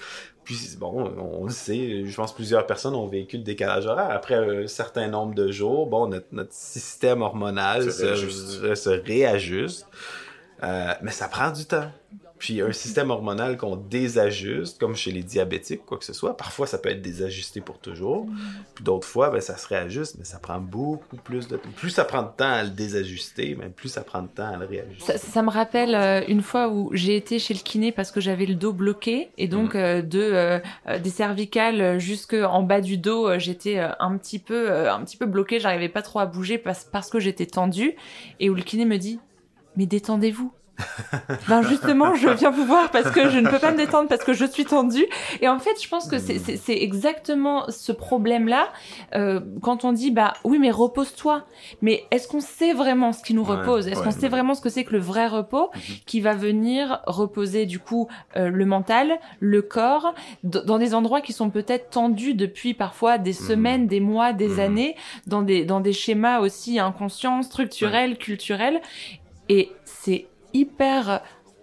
Puis 0.47 0.77
bon, 0.79 1.11
on 1.17 1.43
le 1.43 1.51
sait, 1.51 2.05
je 2.05 2.15
pense 2.15 2.31
que 2.31 2.37
plusieurs 2.37 2.65
personnes 2.65 2.95
ont 2.95 3.05
vécu 3.05 3.35
le 3.35 3.43
décalage 3.43 3.85
horaire. 3.85 4.11
Après 4.11 4.35
un 4.35 4.65
certain 4.65 5.09
nombre 5.09 5.35
de 5.35 5.51
jours, 5.51 5.87
bon, 5.87 6.07
notre, 6.07 6.27
notre 6.31 6.53
système 6.53 7.21
hormonal 7.21 7.83
Se 7.83 7.91
se, 7.91 8.05
réajuste. 8.05 8.75
se 8.75 8.89
réajuste. 8.89 9.87
Euh, 10.63 10.93
mais 11.01 11.11
ça 11.11 11.27
prend 11.27 11.51
du 11.51 11.65
temps. 11.65 11.91
Puis 12.39 12.61
un 12.61 12.71
système 12.71 13.09
hormonal 13.09 13.57
qu'on 13.57 13.75
désajuste, 13.75 14.79
comme 14.79 14.95
chez 14.95 15.11
les 15.11 15.23
diabétiques, 15.23 15.85
quoi 15.85 15.97
que 15.97 16.05
ce 16.05 16.13
soit, 16.13 16.37
parfois 16.37 16.67
ça 16.67 16.77
peut 16.77 16.89
être 16.89 17.01
désajusté 17.01 17.61
pour 17.61 17.79
toujours. 17.79 18.27
Puis 18.75 18.83
d'autres 18.83 19.07
fois, 19.07 19.29
ben, 19.29 19.41
ça 19.41 19.57
se 19.57 19.67
réajuste, 19.67 20.15
mais 20.19 20.25
ça 20.25 20.39
prend 20.39 20.59
beaucoup 20.59 21.17
plus 21.17 21.47
de 21.47 21.57
temps. 21.57 21.69
Plus 21.75 21.89
ça 21.89 22.05
prend 22.05 22.23
de 22.23 22.29
temps 22.35 22.51
à 22.51 22.63
le 22.63 22.69
désajuster, 22.69 23.57
mais 23.59 23.69
plus 23.69 23.89
ça 23.89 24.01
prend 24.01 24.21
de 24.21 24.27
temps 24.27 24.53
à 24.53 24.57
le 24.57 24.65
réajuster. 24.65 25.13
Ça, 25.13 25.17
ça 25.17 25.41
me 25.41 25.49
rappelle 25.49 25.95
euh, 25.95 26.21
une 26.27 26.41
fois 26.41 26.69
où 26.69 26.89
j'ai 26.93 27.15
été 27.15 27.39
chez 27.39 27.53
le 27.53 27.59
kiné 27.59 27.91
parce 27.91 28.11
que 28.11 28.21
j'avais 28.21 28.45
le 28.45 28.55
dos 28.55 28.73
bloqué 28.73 29.29
et 29.37 29.47
donc 29.47 29.75
euh, 29.75 30.01
de 30.01 30.19
euh, 30.21 30.59
des 30.99 31.09
cervicales 31.09 31.99
jusque 31.99 32.33
en 32.33 32.63
bas 32.63 32.81
du 32.81 32.97
dos, 32.97 33.37
j'étais 33.39 33.79
un 33.79 34.17
petit 34.17 34.39
peu 34.39 34.89
un 34.89 35.03
petit 35.03 35.17
peu 35.17 35.25
bloqué, 35.25 35.59
j'arrivais 35.59 35.89
pas 35.89 36.01
trop 36.01 36.19
à 36.19 36.25
bouger 36.25 36.57
parce, 36.57 36.83
parce 36.83 37.09
que 37.09 37.19
j'étais 37.19 37.45
tendue 37.45 37.95
et 38.39 38.49
où 38.49 38.55
le 38.55 38.61
kiné 38.61 38.85
me 38.85 38.97
dit 38.97 39.19
"Mais 39.75 39.85
détendez-vous." 39.85 40.51
ben 41.47 41.61
justement, 41.63 42.13
je 42.15 42.29
viens 42.29 42.51
vous 42.51 42.65
voir 42.65 42.91
parce 42.91 43.09
que 43.11 43.29
je 43.29 43.39
ne 43.39 43.49
peux 43.49 43.59
pas 43.59 43.71
me 43.71 43.77
détendre 43.77 44.07
parce 44.09 44.23
que 44.23 44.33
je 44.33 44.45
suis 44.45 44.65
tendue. 44.65 45.05
Et 45.41 45.47
en 45.49 45.59
fait, 45.59 45.81
je 45.81 45.87
pense 45.87 46.07
que 46.07 46.17
c'est- 46.19 46.37
exactement 46.67 47.65
ce 47.69 47.91
problème-là 47.91 48.69
euh, 49.15 49.39
quand 49.61 49.83
on 49.85 49.91
dit 49.91 50.11
bah 50.11 50.33
oui 50.43 50.59
mais 50.59 50.71
repose-toi. 50.71 51.45
Mais 51.81 52.05
est-ce 52.11 52.27
qu'on 52.27 52.41
sait 52.41 52.73
vraiment 52.73 53.11
ce 53.13 53.23
qui 53.23 53.33
nous 53.33 53.43
repose? 53.43 53.87
Est-ce 53.87 53.99
ouais, 53.99 54.05
qu'on 54.05 54.11
sait 54.11 54.29
vraiment 54.29 54.53
ce 54.53 54.61
que 54.61 54.69
c'est 54.69 54.83
que 54.83 54.93
le 54.93 54.99
vrai 54.99 55.27
repos 55.27 55.69
Mhm. 55.75 55.81
qui 56.05 56.21
va 56.21 56.33
venir 56.33 57.01
reposer 57.07 57.65
du 57.65 57.79
coup 57.79 58.07
euh, 58.35 58.49
le 58.49 58.65
mental, 58.65 59.19
le 59.39 59.61
corps, 59.61 60.13
dans 60.43 60.77
des 60.77 60.93
endroits 60.93 61.21
qui 61.21 61.33
sont 61.33 61.49
peut-être 61.49 61.89
tendus 61.89 62.33
depuis 62.35 62.73
parfois 62.73 63.17
des 63.17 63.33
semaines, 63.33 63.87
des 63.87 63.99
mois, 63.99 64.33
des 64.33 64.55
Mhm. 64.55 64.59
années, 64.59 64.95
dans 65.25 65.41
des 65.41 65.65
dans 65.65 65.79
des 65.79 65.93
schémas 65.93 66.39
aussi 66.39 66.79
inconscients, 66.79 67.41
structurels, 67.41 68.17
culturels, 68.17 68.81
et 69.49 69.71
c'est 69.85 70.27
hyper 70.53 71.21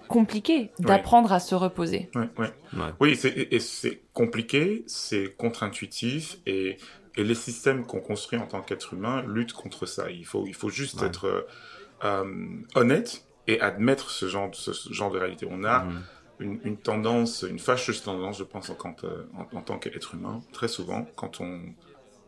compliqué 0.09 0.71
d'apprendre 0.79 1.33
à 1.33 1.41
se 1.41 1.55
reposer. 1.55 2.11
Ouais, 2.14 2.29
ouais. 2.38 2.53
Ouais. 2.75 2.91
Oui, 3.00 3.17
c'est, 3.17 3.49
et 3.50 3.61
c'est 3.61 4.03
compliqué, 4.12 4.85
c'est 4.87 5.35
contre-intuitif 5.37 6.38
et, 6.47 6.76
et 7.17 7.25
les 7.25 7.35
systèmes 7.35 7.87
qu'on 7.87 8.00
construit 8.00 8.38
en 8.38 8.47
tant 8.47 8.61
qu'être 8.61 8.93
humain 8.95 9.23
luttent 9.26 9.55
contre 9.55 9.87
ça. 9.87 10.11
Il 10.11 10.26
faut, 10.26 10.45
il 10.47 10.55
faut 10.55 10.69
juste 10.71 11.00
Ouais. 11.00 11.07
être 11.09 11.25
euh, 11.26 11.43
euh, 12.05 12.25
honnête 12.75 13.25
et 13.47 13.61
admettre 13.61 14.11
ce 14.11 14.29
genre, 14.29 14.50
de- 14.50 14.55
ce, 14.57 14.73
ce 14.73 14.93
genre 14.93 15.11
de 15.11 15.19
réalité. 15.19 15.47
On 15.50 15.64
a 15.64 15.85
Mhm. 15.85 16.03
une, 16.41 16.61
une 16.64 16.76
tendance, 16.76 17.45
une 17.49 17.59
fâcheuse 17.59 18.03
tendance, 18.03 18.38
je 18.38 18.45
pense, 18.45 18.69
en, 18.69 18.75
quand, 18.75 19.05
euh, 19.05 19.25
en, 19.37 19.57
en 19.59 19.62
tant 19.62 19.79
qu'être 19.79 20.14
humain, 20.14 20.43
très 20.53 20.69
souvent, 20.69 21.07
quand 21.17 21.41
on 21.41 21.61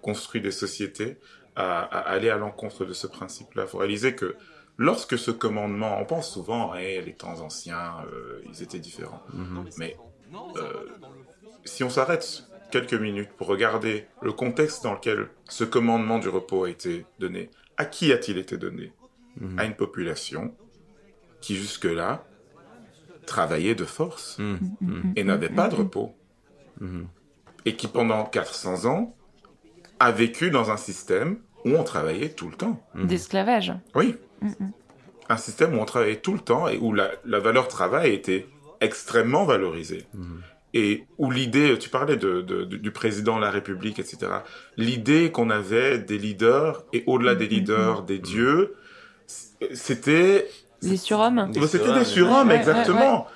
construit 0.01 0.41
des 0.41 0.51
sociétés, 0.53 1.19
à, 1.57 1.81
à 1.83 1.99
aller 2.11 2.29
à 2.31 2.37
l'encontre 2.37 2.85
de 2.85 2.93
ce 2.93 3.07
principe-là. 3.07 3.63
Il 3.65 3.69
faut 3.69 3.79
réaliser 3.79 4.15
que 4.15 4.37
lorsque 4.78 5.19
ce 5.19 5.30
commandement, 5.30 5.99
on 6.00 6.04
pense 6.04 6.30
souvent, 6.32 6.75
hey, 6.75 7.02
les 7.04 7.15
temps 7.15 7.41
anciens, 7.41 8.04
euh, 8.12 8.41
ils 8.49 8.62
étaient 8.62 8.78
différents. 8.78 9.23
Mhm. 9.32 9.65
Mais 9.78 9.97
euh, 10.56 10.86
si 11.65 11.84
on 11.84 11.91
s'arrête 11.91 12.45
quelques 12.71 12.95
minutes 12.95 13.30
pour 13.36 13.47
regarder 13.47 14.06
le 14.23 14.32
contexte 14.32 14.82
dans 14.82 14.95
lequel 14.95 15.28
ce 15.49 15.65
commandement 15.65 16.19
du 16.19 16.28
repos 16.28 16.65
a 16.65 16.71
été 16.71 17.06
donné, 17.19 17.50
à 17.76 17.84
qui 17.84 18.12
a-t-il 18.12 18.39
été 18.39 18.56
donné? 18.56 18.93
Mhm. 19.41 19.58
À 19.58 19.65
une 19.65 19.75
population 19.75 20.54
qui 21.41 21.56
jusque-là 21.56 22.25
travaillait 23.26 23.75
de 23.75 23.84
force 23.84 24.39
Mhm. 24.39 25.12
Et 25.17 25.25
n'avait 25.25 25.49
pas 25.49 25.69
de 25.69 25.75
repos 25.75 26.15
et 27.65 27.75
qui 27.75 27.89
pendant 27.89 28.25
400 28.25 28.86
ans 28.86 29.15
a 29.99 30.12
vécu 30.12 30.50
dans 30.50 30.71
un 30.71 30.76
système 30.76 31.39
où 31.65 31.71
on 31.71 31.82
travaillait 31.82 32.30
tout 32.30 32.49
le 32.49 32.56
temps. 32.56 32.80
D'esclavage. 32.95 33.73
Oui. 33.95 34.17
Mhm. 34.43 34.73
Un 35.29 35.37
système 35.37 35.77
où 35.77 35.81
on 35.81 35.85
travaillait 35.85 36.17
tout 36.21 36.33
le 36.35 36.39
temps 36.39 36.69
et 36.69 36.79
où 36.79 36.93
la, 36.93 37.11
la 37.25 37.41
valeur 37.41 37.67
travail 37.69 38.13
était 38.13 38.47
extrêmement 38.81 39.45
valorisée. 39.45 40.07
Mhm. 40.15 40.41
Et 40.75 41.05
où 41.19 41.31
l'idée, 41.31 41.79
tu 41.79 41.89
parlais 41.89 42.17
de, 42.17 42.43
de- 42.43 42.65
de- 42.65 42.77
du 42.77 42.91
président 42.91 43.37
de 43.37 43.41
la 43.41 43.51
République, 43.51 43.99
etc. 43.99 44.19
L'idée 44.77 45.33
qu'on 45.33 45.49
avait 45.51 45.99
des 45.99 46.19
leaders 46.19 46.85
et 46.93 47.03
au-delà 47.07 47.35
des 47.35 47.47
leaders, 47.49 48.03
des 48.03 48.19
dieux, 48.19 48.75
c'était 49.73 50.49
Les 50.83 50.97
surhommes. 50.97 51.51
Des 51.51 51.61
Bah, 51.61 51.67
C'était 51.67 51.85
surhommes, 51.85 51.99
des 51.99 52.05
surhommes, 52.05 52.49
ouais, 52.49 52.55
ouais, 52.55 52.61
exactement. 52.61 53.27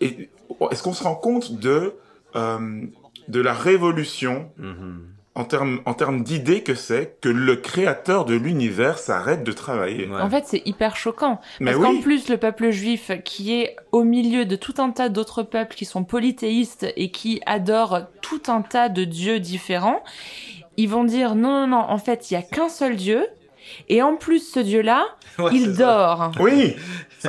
Et 0.00 0.28
est-ce 0.70 0.82
qu'on 0.82 0.92
se 0.92 1.02
rend 1.02 1.14
compte 1.14 1.58
de 1.58 1.94
euh, 2.36 2.82
de 3.28 3.40
la 3.40 3.54
révolution 3.54 4.50
Mhm. 4.58 5.02
En 5.36 5.44
termes 5.44 5.80
en 5.86 5.94
termes 5.94 6.22
d'idées 6.24 6.62
que 6.62 6.74
c'est 6.74 7.18
que 7.20 7.28
le 7.28 7.56
créateur 7.56 8.24
de 8.24 8.34
l'univers 8.34 8.98
s'arrête 8.98 9.44
de 9.44 9.52
travailler 9.52 10.08
Ouais. 10.08 10.20
En 10.20 10.28
fait, 10.28 10.44
c'est 10.46 10.62
hyper 10.66 10.96
choquant. 10.96 11.40
Mais 11.60 11.72
Parce 11.72 11.84
qu'en 11.84 11.92
oui. 11.92 12.00
plus, 12.00 12.28
le 12.28 12.36
peuple 12.36 12.70
juif, 12.70 13.12
qui 13.24 13.54
est 13.54 13.76
au 13.92 14.02
milieu 14.02 14.44
de 14.44 14.56
tout 14.56 14.74
un 14.78 14.90
tas 14.90 15.08
d'autres 15.08 15.42
peuples 15.42 15.76
qui 15.76 15.84
sont 15.84 16.04
polythéistes 16.04 16.86
et 16.96 17.10
qui 17.10 17.40
adorent 17.46 18.06
tout 18.22 18.42
un 18.48 18.62
tas 18.62 18.88
de 18.88 19.04
dieux 19.04 19.38
différents, 19.40 20.02
ils 20.76 20.88
vont 20.88 21.04
dire 21.04 21.34
non, 21.36 21.66
non, 21.66 21.66
non, 21.68 21.78
en 21.88 21.98
fait, 21.98 22.30
il 22.30 22.34
y 22.34 22.36
a 22.36 22.42
qu'un 22.42 22.68
seul 22.68 22.96
dieu. 22.96 23.26
Et 23.88 24.02
en 24.02 24.16
plus, 24.16 24.40
ce 24.52 24.60
dieu-là, 24.60 25.04
Ouais, 25.38 25.50
il 25.54 25.74
dort. 25.74 26.32
Oui, 26.40 26.74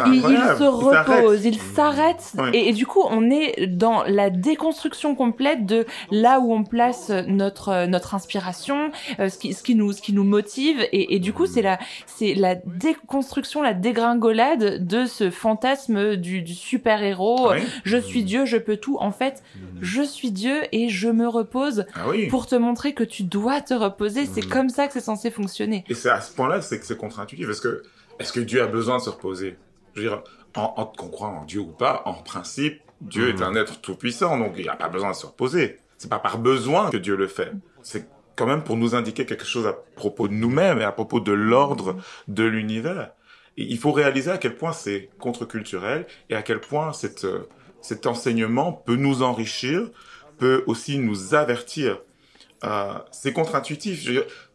Il, 0.08 0.22
se 0.22 0.64
repose, 0.64 1.46
il 1.46 1.58
s'arrête, 1.60 2.34
et, 2.54 2.70
et 2.70 2.74
du 2.74 2.86
coup, 2.86 3.02
on 3.10 3.30
est 3.30 3.68
dans 3.68 4.04
la 4.04 4.30
déconstruction 4.30 5.16
complète 5.16 5.66
de 5.66 5.86
là 6.12 6.40
où 6.40 6.54
on 6.54 6.64
place 6.64 7.10
notre 7.28 7.86
notre 7.88 8.16
inspiration, 8.16 8.92
euh, 9.20 9.30
ce 9.30 9.38
qui 9.38 9.54
ce 9.54 9.62
qui 9.64 9.76
nous 9.76 9.92
ce 9.92 10.02
qui 10.02 10.14
nous 10.14 10.24
motive, 10.24 10.82
et, 10.92 11.16
et 11.16 11.20
du 11.20 11.34
coup, 11.34 11.46
c'est 11.46 11.62
la 11.62 11.78
c'est 12.06 12.34
la 12.34 12.56
déconstruction, 12.56 13.62
la 13.62 13.74
dégringolade 13.74 14.86
de 14.86 15.06
ce 15.06 15.30
fantasme 15.30 16.16
du, 16.16 16.42
du 16.42 16.54
super 16.54 17.04
héros. 17.04 17.52
Oui. 17.52 17.60
Je 17.84 17.98
suis 17.98 18.24
Dieu, 18.24 18.46
je 18.46 18.58
peux 18.58 18.78
tout. 18.78 18.98
En 19.00 19.12
fait, 19.12 19.44
je 19.82 20.02
suis 20.02 20.32
Dieu 20.32 20.62
et 20.72 20.90
je 20.90 21.10
me 21.10 21.28
repose 21.28 21.86
Ah 21.96 22.10
oui. 22.10 22.28
pour 22.28 22.48
te 22.48 22.56
montrer 22.56 22.94
que 22.94 23.04
tu 23.04 23.24
dois 23.24 23.62
te 23.62 23.74
reposer. 23.74 24.26
C'est 24.26 24.44
Mhm. 24.46 24.50
comme 24.52 24.70
ça 24.70 24.88
que 24.88 24.94
c'est 24.94 25.00
censé 25.02 25.32
fonctionner. 25.32 25.84
Et 25.90 25.94
ce 26.32 26.36
point-là 26.36 26.62
c'est 26.62 26.80
que 26.80 26.86
c'est 26.86 26.98
contre-intuitif. 26.98 27.50
Est-ce 27.50 27.62
que 27.62 27.84
est-ce 28.20 28.32
que 28.34 28.40
Dieu 28.40 28.62
a 28.62 28.68
besoin 28.68 28.98
de 28.98 29.02
se 29.04 29.10
reposer? 29.10 29.58
Je 29.94 30.02
veux 30.02 30.08
dire, 30.10 30.24
en, 30.56 30.74
en, 30.78 30.86
qu'on 30.86 31.10
croit 31.10 31.30
en 31.30 31.44
Dieu 31.46 31.60
ou 31.62 31.72
pas, 31.72 32.04
en 32.06 32.14
principe, 32.14 32.82
Dieu 33.02 33.30
est 33.30 33.34
Mhm. 33.40 33.44
un 33.44 33.56
être 33.56 33.82
tout 33.82 33.96
puissant, 33.96 34.38
donc 34.38 34.54
il 34.58 34.66
n'a 34.68 34.76
pas 34.76 34.90
besoin 34.90 35.12
de 35.12 35.16
se 35.16 35.26
reposer. 35.26 35.78
C'est 35.98 36.10
pas 36.10 36.20
par 36.20 36.38
besoin 36.38 36.90
que 36.92 36.98
Dieu 36.98 37.16
le 37.16 37.28
fait. 37.28 37.52
C'est 37.82 38.08
quand 38.36 38.46
même 38.48 38.64
pour 38.64 38.78
nous 38.78 38.96
indiquer 38.96 39.26
quelque 39.26 39.46
chose 39.46 39.68
à 39.68 39.74
propos 39.96 40.28
de 40.28 40.34
nous-mêmes 40.34 40.80
et 40.80 40.84
à 40.84 40.92
propos 40.92 41.20
de 41.20 41.32
l'ordre 41.32 41.96
de 42.28 42.44
l'univers. 42.44 43.12
Et 43.58 43.64
il 43.64 43.78
faut 43.78 43.92
réaliser 43.92 44.32
à 44.32 44.38
quel 44.38 44.56
point 44.56 44.72
c'est 44.72 45.10
contre-culturel 45.20 46.06
et 46.30 46.36
à 46.36 46.42
quel 46.42 46.60
point 46.60 46.94
cette, 46.94 47.26
euh, 47.26 47.48
cet 47.82 48.06
enseignement 48.08 48.72
peut 48.72 48.96
nous 48.96 49.24
enrichir, 49.24 49.90
peut 50.38 50.64
aussi 50.68 50.98
nous 51.00 51.34
avertir. 51.36 52.00
Euh, 52.64 52.94
c'est 53.12 53.34
contre-intuitif. 53.34 54.08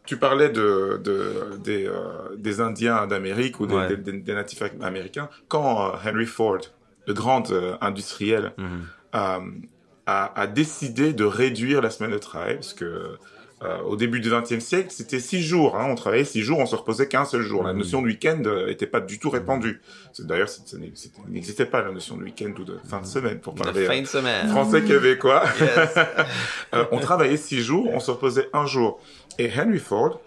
Tu 0.07 0.17
parlais 0.17 0.49
de, 0.49 0.99
de 1.03 1.57
des, 1.63 1.85
euh, 1.85 2.35
des 2.37 2.59
Indiens 2.61 3.05
d'Amérique 3.07 3.59
ou 3.59 3.67
des, 3.67 3.75
Ouais. 3.75 3.87
des- 3.89 3.97
des- 3.97 4.19
des 4.19 4.33
natifs 4.33 4.63
américains. 4.81 5.29
Quand 5.49 5.93
euh, 5.93 5.97
Henry 6.03 6.25
Ford, 6.25 6.59
le 7.05 7.13
grand 7.13 7.51
euh, 7.51 7.75
industriel, 7.81 8.53
Mhm. 8.57 8.81
a, 9.13 10.39
a 10.41 10.47
décidé 10.47 11.13
de 11.13 11.25
réduire 11.25 11.81
la 11.81 11.89
semaine 11.89 12.11
de 12.11 12.17
travail 12.17 12.55
parce 12.55 12.73
que 12.73 13.17
euh, 13.63 13.79
au 13.87 13.95
début 13.95 14.19
du 14.19 14.29
XXe 14.29 14.59
siècle, 14.63 14.89
c'était 14.91 15.19
six 15.19 15.41
jours. 15.41 15.75
Hein, 15.77 15.87
on 15.89 15.95
travaillait 15.95 16.23
six 16.25 16.43
jours, 16.43 16.59
on 16.59 16.67
se 16.67 16.75
reposait 16.75 17.07
qu'un 17.07 17.25
seul 17.25 17.41
jour. 17.41 17.63
La 17.63 17.73
Mhm. 17.73 17.79
notion 17.79 18.01
de 18.03 18.05
week-end 18.05 18.43
n'était 18.67 18.85
pas 18.85 18.99
du 18.99 19.17
tout 19.17 19.31
répandue. 19.31 19.81
C'est- 20.13 20.27
D'ailleurs, 20.27 20.47
il 20.73 20.91
n'existait 21.33 21.65
pas 21.65 21.81
la 21.81 21.91
notion 21.91 22.17
de 22.17 22.23
week-end 22.23 22.51
ou 22.59 22.63
de 22.63 22.77
fin 22.87 23.01
de 23.01 23.07
semaine 23.07 23.39
pour 23.39 23.55
De 23.55 23.63
parler 23.63 23.85
fin 23.87 23.99
de 23.99 24.05
semaine. 24.05 24.47
français 24.49 24.83
québécois. 24.83 25.43
Yes. 25.59 25.95
Euh, 26.73 26.83
on 26.91 26.99
travaillait 26.99 27.37
six 27.37 27.61
jours, 27.61 27.89
on 27.93 27.99
se 27.99 28.11
reposait 28.11 28.49
un 28.53 28.65
jour. 28.67 28.99
Et 29.39 29.49
Henry 29.55 29.79
Ford 29.79 30.21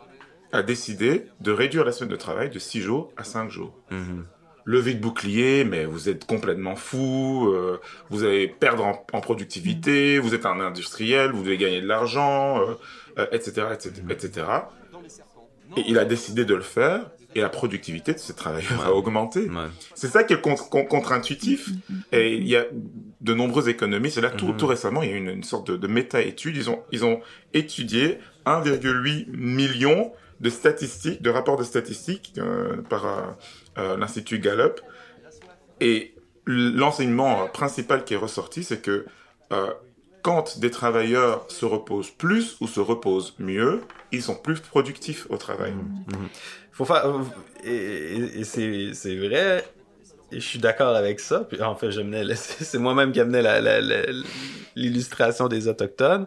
a 0.52 0.62
décidé 0.62 1.26
de 1.40 1.52
réduire 1.52 1.84
la 1.84 1.92
semaine 1.92 2.10
de 2.10 2.16
travail 2.16 2.50
de 2.50 2.58
six 2.58 2.80
jours 2.80 3.12
à 3.16 3.24
cinq 3.24 3.50
jours. 3.50 3.74
Mhm. 3.90 4.24
Levée 4.66 4.94
de 4.94 5.00
bouclier, 5.00 5.64
mais 5.64 5.84
vous 5.84 6.08
êtes 6.08 6.26
complètement 6.26 6.76
fou, 6.76 7.48
euh, 7.48 7.80
vous 8.10 8.24
allez 8.24 8.46
perdre 8.46 8.84
en, 8.84 9.06
en 9.12 9.20
productivité, 9.20 10.18
vous 10.18 10.34
êtes 10.34 10.44
un 10.46 10.60
industriel, 10.60 11.30
vous 11.32 11.42
devez 11.42 11.56
gagner 11.56 11.80
de 11.80 11.86
l'argent, 11.86 12.60
euh, 12.60 12.74
euh, 13.18 13.26
etc., 13.32 13.66
etc., 13.72 13.92
etc. 14.10 14.46
Et 15.76 15.84
il 15.88 15.98
a 15.98 16.04
décidé 16.04 16.44
de 16.44 16.54
le 16.54 16.60
faire, 16.62 17.10
et 17.34 17.40
la 17.40 17.48
productivité 17.48 18.12
de 18.12 18.18
ses 18.18 18.34
travailleurs 18.34 18.84
a 18.84 18.92
augmenté. 18.92 19.48
Ouais. 19.48 19.66
C'est 19.94 20.08
ça 20.08 20.24
qui 20.24 20.34
est 20.34 20.40
contre- 20.40 20.68
con- 20.68 20.84
contre-intuitif. 20.84 21.70
Et 22.12 22.34
il 22.34 22.46
y 22.46 22.56
a 22.56 22.66
de 23.20 23.34
nombreux 23.34 23.68
économistes, 23.68 24.18
et 24.18 24.20
là, 24.22 24.30
tout, 24.30 24.48
Mhm. 24.48 24.56
tout 24.56 24.66
récemment, 24.66 25.02
il 25.02 25.10
y 25.10 25.12
a 25.12 25.16
eu 25.16 25.18
une, 25.18 25.28
une 25.30 25.42
sorte 25.44 25.70
de, 25.70 25.76
de 25.76 25.86
méta-étude. 25.86 26.56
Ils 26.56 26.70
ont, 26.70 26.82
ils 26.92 27.04
ont 27.04 27.20
étudié 27.52 28.18
1,8 28.46 29.26
million 29.30 30.12
de 30.40 30.48
statistiques, 30.48 31.20
de 31.20 31.28
rapports 31.30 31.58
de 31.58 31.64
statistiques 31.64 32.32
euh, 32.38 32.76
par 32.88 33.06
euh, 33.06 33.20
euh, 33.78 33.96
l'Institut 33.98 34.38
Gallup. 34.38 34.80
Et 35.80 36.14
l'enseignement 36.46 37.46
principal 37.48 38.04
qui 38.04 38.14
est 38.14 38.16
ressorti, 38.18 38.64
c'est 38.64 38.80
que 38.80 39.04
quand 40.22 40.58
des 40.60 40.70
travailleurs 40.70 41.44
se 41.48 41.64
reposent 41.64 42.10
plus 42.10 42.56
ou 42.60 42.68
se 42.68 42.80
reposent 42.80 43.34
mieux, 43.38 43.80
ils 44.12 44.22
sont 44.22 44.34
plus 44.34 44.60
productifs 44.60 45.26
au 45.30 45.36
travail. 45.36 45.72
Mhm. 45.72 46.28
Faut 46.72 46.84
faire 46.84 47.04
et, 47.64 48.40
et- 48.40 48.44
c'est 48.44 49.16
vrai 49.16 49.64
je 50.32 50.38
suis 50.38 50.58
d'accord 50.58 50.94
avec 50.94 51.20
ça. 51.20 51.40
Puis 51.40 51.62
en 51.62 51.74
fait, 51.74 51.90
c'est 52.34 52.78
moi-même 52.78 53.12
qui 53.12 53.20
amenais 53.20 53.42
l'illustration 54.76 55.48
des 55.48 55.68
autochtones. 55.68 56.26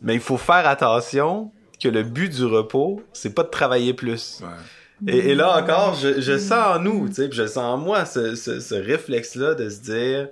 Mais 0.00 0.14
il 0.14 0.20
faut 0.20 0.36
faire 0.36 0.66
attention 0.66 1.52
que 1.80 1.88
le 1.88 2.02
but 2.02 2.28
du 2.28 2.44
repos, 2.44 3.02
c'est 3.12 3.34
pas 3.34 3.42
de 3.42 3.50
travailler 3.50 3.94
plus. 3.94 4.40
Ouais. 4.42 5.12
Et, 5.12 5.30
et 5.30 5.34
là 5.34 5.60
encore, 5.60 5.94
je, 5.94 6.20
je 6.20 6.38
sens 6.38 6.76
en 6.76 6.78
nous, 6.78 7.08
tu 7.08 7.14
sais, 7.14 7.28
puis 7.28 7.36
je 7.36 7.46
sens 7.46 7.58
en 7.58 7.76
moi 7.76 8.04
ce, 8.04 8.36
ce, 8.36 8.60
ce 8.60 8.74
réflexe-là 8.74 9.54
de 9.54 9.68
se 9.68 9.80
dire 9.80 10.28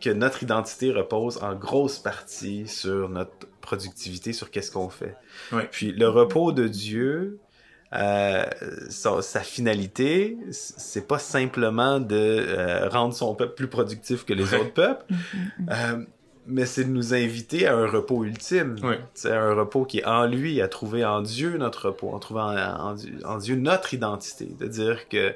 que 0.00 0.10
notre 0.10 0.42
identité 0.42 0.92
repose 0.92 1.38
en 1.42 1.54
grosse 1.54 1.98
partie 1.98 2.66
sur 2.68 3.08
notre 3.08 3.48
productivité, 3.60 4.32
sur 4.32 4.50
qu'est-ce 4.50 4.70
qu'on 4.70 4.88
fait. 4.88 5.16
Ouais. 5.52 5.68
Puis 5.70 5.92
le 5.92 6.08
repos 6.08 6.52
de 6.52 6.68
Dieu, 6.68 7.38
euh, 7.92 8.44
sa, 8.88 9.20
sa 9.20 9.40
finalité, 9.40 10.36
c'est 10.50 11.08
pas 11.08 11.18
simplement 11.18 11.98
de 11.98 12.16
euh, 12.16 12.88
rendre 12.88 13.14
son 13.14 13.34
peuple 13.34 13.54
plus 13.54 13.68
productif 13.68 14.24
que 14.24 14.32
les 14.32 14.54
autres 14.54 14.72
peuples, 14.72 15.04
euh, 15.70 16.04
mais 16.46 16.66
c'est 16.66 16.84
de 16.84 16.90
nous 16.90 17.14
inviter 17.14 17.66
à 17.66 17.74
un 17.74 17.86
repos 17.86 18.24
ultime. 18.24 18.76
C'est 19.14 19.32
un 19.32 19.54
repos 19.54 19.84
qui 19.84 19.98
est 19.98 20.06
en 20.06 20.26
lui, 20.26 20.60
à 20.60 20.68
trouver 20.68 21.04
en 21.04 21.20
Dieu 21.22 21.58
notre 21.58 21.88
repos, 21.88 22.10
en 22.10 22.18
trouvant 22.18 22.56
en, 22.56 22.90
en 22.90 22.94
Dieu, 22.94 23.18
en 23.24 23.38
Dieu 23.38 23.56
notre 23.56 23.92
identité. 23.92 24.46
De 24.58 24.66
dire 24.66 25.08
que 25.08 25.34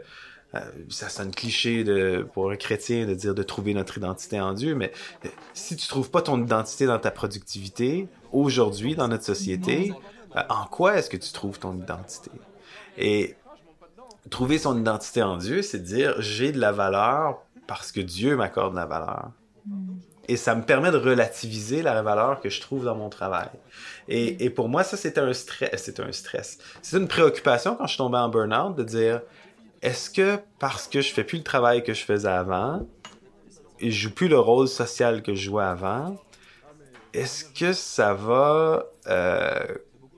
euh, 0.54 0.60
ça 0.88 1.08
sonne 1.08 1.32
cliché 1.32 1.82
de, 1.82 2.26
pour 2.32 2.50
un 2.50 2.56
chrétien 2.56 3.06
de 3.06 3.14
dire 3.14 3.34
de 3.34 3.42
trouver 3.42 3.74
notre 3.74 3.98
identité 3.98 4.40
en 4.40 4.52
Dieu, 4.52 4.76
mais 4.76 4.92
euh, 5.24 5.28
si 5.52 5.74
tu 5.74 5.88
trouves 5.88 6.10
pas 6.10 6.22
ton 6.22 6.40
identité 6.40 6.86
dans 6.86 6.98
ta 6.98 7.10
productivité, 7.10 8.06
aujourd'hui, 8.32 8.94
dans 8.94 9.08
notre 9.08 9.24
société, 9.24 9.92
en 10.34 10.66
quoi 10.66 10.96
est-ce 10.96 11.10
que 11.10 11.16
tu 11.16 11.32
trouves 11.32 11.58
ton 11.58 11.74
identité? 11.76 12.30
Et 12.98 13.36
trouver 14.30 14.58
son 14.58 14.78
identité 14.78 15.22
en 15.22 15.36
Dieu, 15.36 15.62
c'est 15.62 15.82
dire 15.82 16.14
j'ai 16.20 16.52
de 16.52 16.60
la 16.60 16.72
valeur 16.72 17.42
parce 17.66 17.92
que 17.92 18.00
Dieu 18.00 18.36
m'accorde 18.36 18.74
la 18.74 18.86
valeur. 18.86 19.30
Et 20.26 20.36
ça 20.36 20.54
me 20.54 20.62
permet 20.62 20.90
de 20.90 20.96
relativiser 20.96 21.82
la 21.82 22.00
valeur 22.00 22.40
que 22.40 22.48
je 22.48 22.60
trouve 22.60 22.84
dans 22.84 22.94
mon 22.94 23.10
travail. 23.10 23.48
Et, 24.08 24.42
et 24.44 24.48
pour 24.48 24.70
moi, 24.70 24.82
ça, 24.82 24.96
c'était 24.96 25.20
un 25.20 25.34
stress. 25.34 25.82
C'était 25.82 26.02
un 26.02 26.12
stress. 26.12 26.58
C'est 26.80 26.96
une 26.96 27.08
préoccupation 27.08 27.76
quand 27.76 27.84
je 27.84 27.90
suis 27.90 27.98
tombé 27.98 28.16
en 28.16 28.30
burn-out 28.30 28.74
de 28.74 28.84
dire 28.84 29.20
est-ce 29.82 30.08
que 30.08 30.38
parce 30.58 30.88
que 30.88 31.02
je 31.02 31.12
fais 31.12 31.24
plus 31.24 31.38
le 31.38 31.44
travail 31.44 31.84
que 31.84 31.92
je 31.92 32.04
faisais 32.04 32.28
avant, 32.28 32.86
et 33.80 33.90
je 33.90 34.08
joue 34.08 34.14
plus 34.14 34.28
le 34.28 34.38
rôle 34.38 34.66
social 34.66 35.22
que 35.22 35.34
je 35.34 35.44
jouais 35.44 35.64
avant, 35.64 36.16
est-ce 37.12 37.44
que 37.44 37.74
ça 37.74 38.14
va 38.14 38.86
euh, 39.08 39.60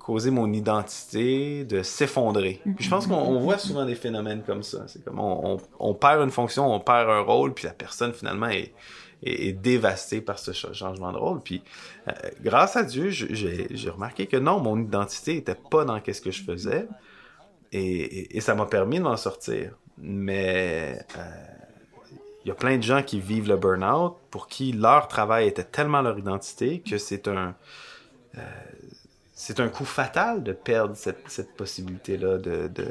causer 0.07 0.31
mon 0.31 0.53
identité 0.53 1.65
de 1.65 1.83
s'effondrer? 1.83 2.61
Puis 2.77 2.85
je 2.85 2.91
pense 2.91 3.07
qu'on 3.09 3.15
on 3.17 3.41
voit 3.41 3.59
souvent 3.59 3.85
des 3.85 3.97
phénomènes 3.97 4.43
comme 4.45 4.63
ça. 4.63 4.85
C'est 4.87 5.05
comme 5.05 5.19
on, 5.19 5.55
on- 5.55 5.61
on 5.81 5.95
perd 5.95 6.23
une 6.23 6.31
fonction, 6.31 6.73
on 6.73 6.79
perd 6.81 7.11
un 7.11 7.21
rôle, 7.21 7.53
puis 7.53 7.65
la 7.67 7.73
personne 7.75 8.13
finalement 8.13 8.47
est, 8.49 8.73
est, 9.25 9.49
est 9.49 9.53
dévastée 9.53 10.21
par 10.21 10.39
ce 10.39 10.53
ch- 10.53 10.73
changement 10.75 11.13
de 11.13 11.19
rôle. 11.19 11.41
Puis 11.43 11.61
euh, 12.09 12.13
grâce 12.41 12.77
à 12.77 12.85
Dieu, 12.85 13.11
j'ai 13.11 13.91
remarqué 13.91 14.27
que 14.27 14.37
non, 14.37 14.61
mon 14.61 14.79
identité 14.81 15.37
était 15.37 15.57
pas 15.71 15.85
dans 15.85 15.99
qu'est-ce 16.01 16.21
que 16.21 16.31
je 16.31 16.43
faisais. 16.45 16.87
Et, 17.73 17.81
et- 17.81 18.37
et 18.37 18.41
ça 18.41 18.55
m'a 18.55 18.67
permis 18.67 18.99
de 18.99 19.03
m'en 19.05 19.17
sortir. 19.17 19.73
Mais 19.99 21.01
euh, 21.19 21.21
il 22.45 22.49
y 22.49 22.51
a 22.53 22.55
plein 22.55 22.77
de 22.77 22.83
gens 22.85 23.03
qui 23.03 23.19
vivent 23.19 23.49
le 23.49 23.57
burn-out 23.57 24.15
pour 24.31 24.47
qui 24.47 24.71
leur 24.71 25.09
travail 25.09 25.49
était 25.49 25.65
tellement 25.65 26.01
leur 26.01 26.17
identité 26.17 26.79
que 26.81 26.97
c'est 26.97 27.27
un 27.27 27.57
euh, 28.39 28.41
c'est 29.39 29.61
un 29.61 29.69
coup 29.69 29.85
fatal 29.85 30.43
de 30.43 30.53
perdre 30.53 30.97
cette, 30.97 31.23
cette 31.29 31.55
possibilité-là 31.57 32.39
de, 32.39 32.69
de, 32.69 32.87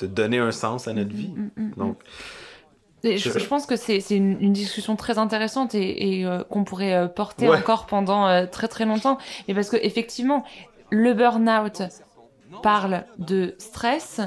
de 0.00 0.06
donner 0.06 0.38
un 0.38 0.52
sens 0.52 0.88
à 0.88 0.94
notre 0.94 1.14
vie. 1.14 1.32
Donc, 1.76 1.98
Et 3.04 3.18
je, 3.18 3.24
C'est 3.24 3.30
ça. 3.32 3.38
je 3.38 3.46
pense 3.46 3.66
que 3.66 3.76
c'est 3.76 4.00
c'est 4.00 4.16
une, 4.16 4.40
une 4.40 4.52
discussion 4.54 4.96
très 4.96 5.18
intéressante 5.18 5.74
et, 5.74 6.18
et, 6.20 6.24
euh, 6.26 6.42
qu'on 6.44 6.64
pourrait 6.64 6.94
euh, 6.94 7.08
porter 7.08 7.48
Ouais. 7.48 7.58
encore 7.58 7.86
pendant 7.86 8.26
euh, 8.26 8.46
très 8.46 8.68
très 8.68 8.86
longtemps. 8.86 9.18
Et 9.48 9.54
parce 9.54 9.68
que 9.70 9.76
effectivement, 9.82 10.44
le 10.90 11.12
burn-out 11.12 11.82
parle 12.62 13.04
de 13.18 13.54
stress, 13.58 14.20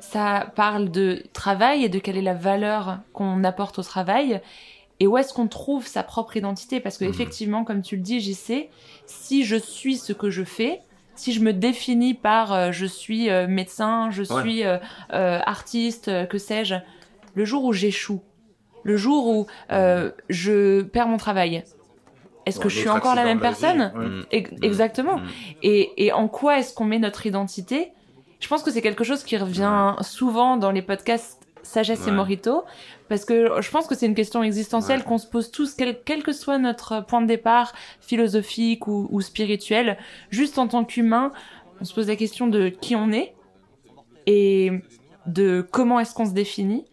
ça 0.00 0.52
parle 0.54 0.90
de 0.90 1.22
travail 1.32 1.84
et 1.84 1.88
de 1.88 1.98
quelle 1.98 2.16
est 2.18 2.22
la 2.22 2.34
valeur 2.34 2.98
qu'on 3.14 3.42
apporte 3.42 3.78
au 3.78 3.82
travail 3.82 4.40
et 5.00 5.06
où 5.06 5.16
est-ce 5.18 5.32
qu'on 5.34 5.48
trouve 5.48 5.86
sa 5.86 6.02
propre 6.02 6.36
identité? 6.36 6.80
Parce 6.80 6.96
que 6.98 7.04
Mhm. 7.04 7.10
effectivement, 7.10 7.64
comme 7.64 7.82
tu 7.82 7.96
le 7.96 8.02
dis, 8.02 8.20
j'y 8.20 8.34
sais, 8.34 8.70
si 9.06 9.44
je 9.44 9.56
suis 9.56 9.96
ce 9.98 10.12
que 10.12 10.30
je 10.30 10.44
fais, 10.44 10.80
si 11.14 11.32
je 11.32 11.40
me 11.40 11.52
définis 11.52 12.14
par 12.14 12.52
euh, 12.52 12.72
je 12.72 12.86
suis 12.86 13.30
euh, 13.30 13.46
médecin, 13.46 14.10
je 14.10 14.22
Ouais. 14.22 14.40
suis 14.42 14.64
euh, 14.64 14.78
artiste, 15.10 16.10
que 16.28 16.38
sais-je, 16.38 16.74
le 17.34 17.44
jour 17.44 17.64
où 17.64 17.72
j'échoue, 17.72 18.22
le 18.82 18.96
jour 18.96 19.26
où 19.28 19.46
je 20.28 20.82
perds 20.82 21.08
mon 21.08 21.16
travail, 21.16 21.64
est-ce 22.46 22.60
que 22.60 22.68
je 22.68 22.78
suis 22.78 22.88
encore 22.88 23.14
la 23.16 23.24
même 23.24 23.40
personne? 23.40 23.92
Mm, 23.94 24.36
mm, 24.36 24.62
Exactement. 24.62 25.16
mm. 25.18 25.22
Et, 25.62 26.06
et 26.06 26.12
en 26.12 26.28
quoi 26.28 26.58
est-ce 26.58 26.72
qu'on 26.74 26.84
met 26.84 26.98
notre 26.98 27.26
identité? 27.26 27.92
Je 28.38 28.48
pense 28.48 28.62
que 28.62 28.70
c'est 28.70 28.82
quelque 28.82 29.02
chose 29.04 29.24
qui 29.24 29.36
revient 29.36 29.96
souvent 30.02 30.56
dans 30.56 30.70
les 30.70 30.82
podcasts 30.82 31.35
Sagesse 31.66 32.06
et. 32.06 32.10
Morito, 32.10 32.64
parce 33.08 33.24
que 33.24 33.60
je 33.60 33.70
pense 33.70 33.86
que 33.86 33.94
c'est 33.94 34.06
une 34.06 34.14
question 34.14 34.42
existentielle 34.42 35.00
Ouais. 35.00 35.04
qu'on 35.04 35.18
se 35.18 35.26
pose 35.26 35.50
tous, 35.50 35.74
quel, 35.74 36.00
quel 36.04 36.22
que 36.22 36.32
soit 36.32 36.58
notre 36.58 37.04
point 37.04 37.20
de 37.20 37.26
départ, 37.26 37.72
philosophique 38.00 38.86
ou, 38.86 39.08
ou 39.10 39.20
spirituel, 39.20 39.98
juste 40.30 40.58
en 40.58 40.66
tant 40.68 40.84
qu'humain, 40.84 41.32
on 41.80 41.84
se 41.84 41.94
pose 41.94 42.08
la 42.08 42.16
question 42.16 42.46
de 42.46 42.68
qui 42.68 42.96
on 42.96 43.12
est 43.12 43.34
et 44.26 44.70
de 45.26 45.66
comment 45.70 46.00
est-ce 46.00 46.14
qu'on 46.14 46.26
se 46.26 46.32
définit. 46.32 46.84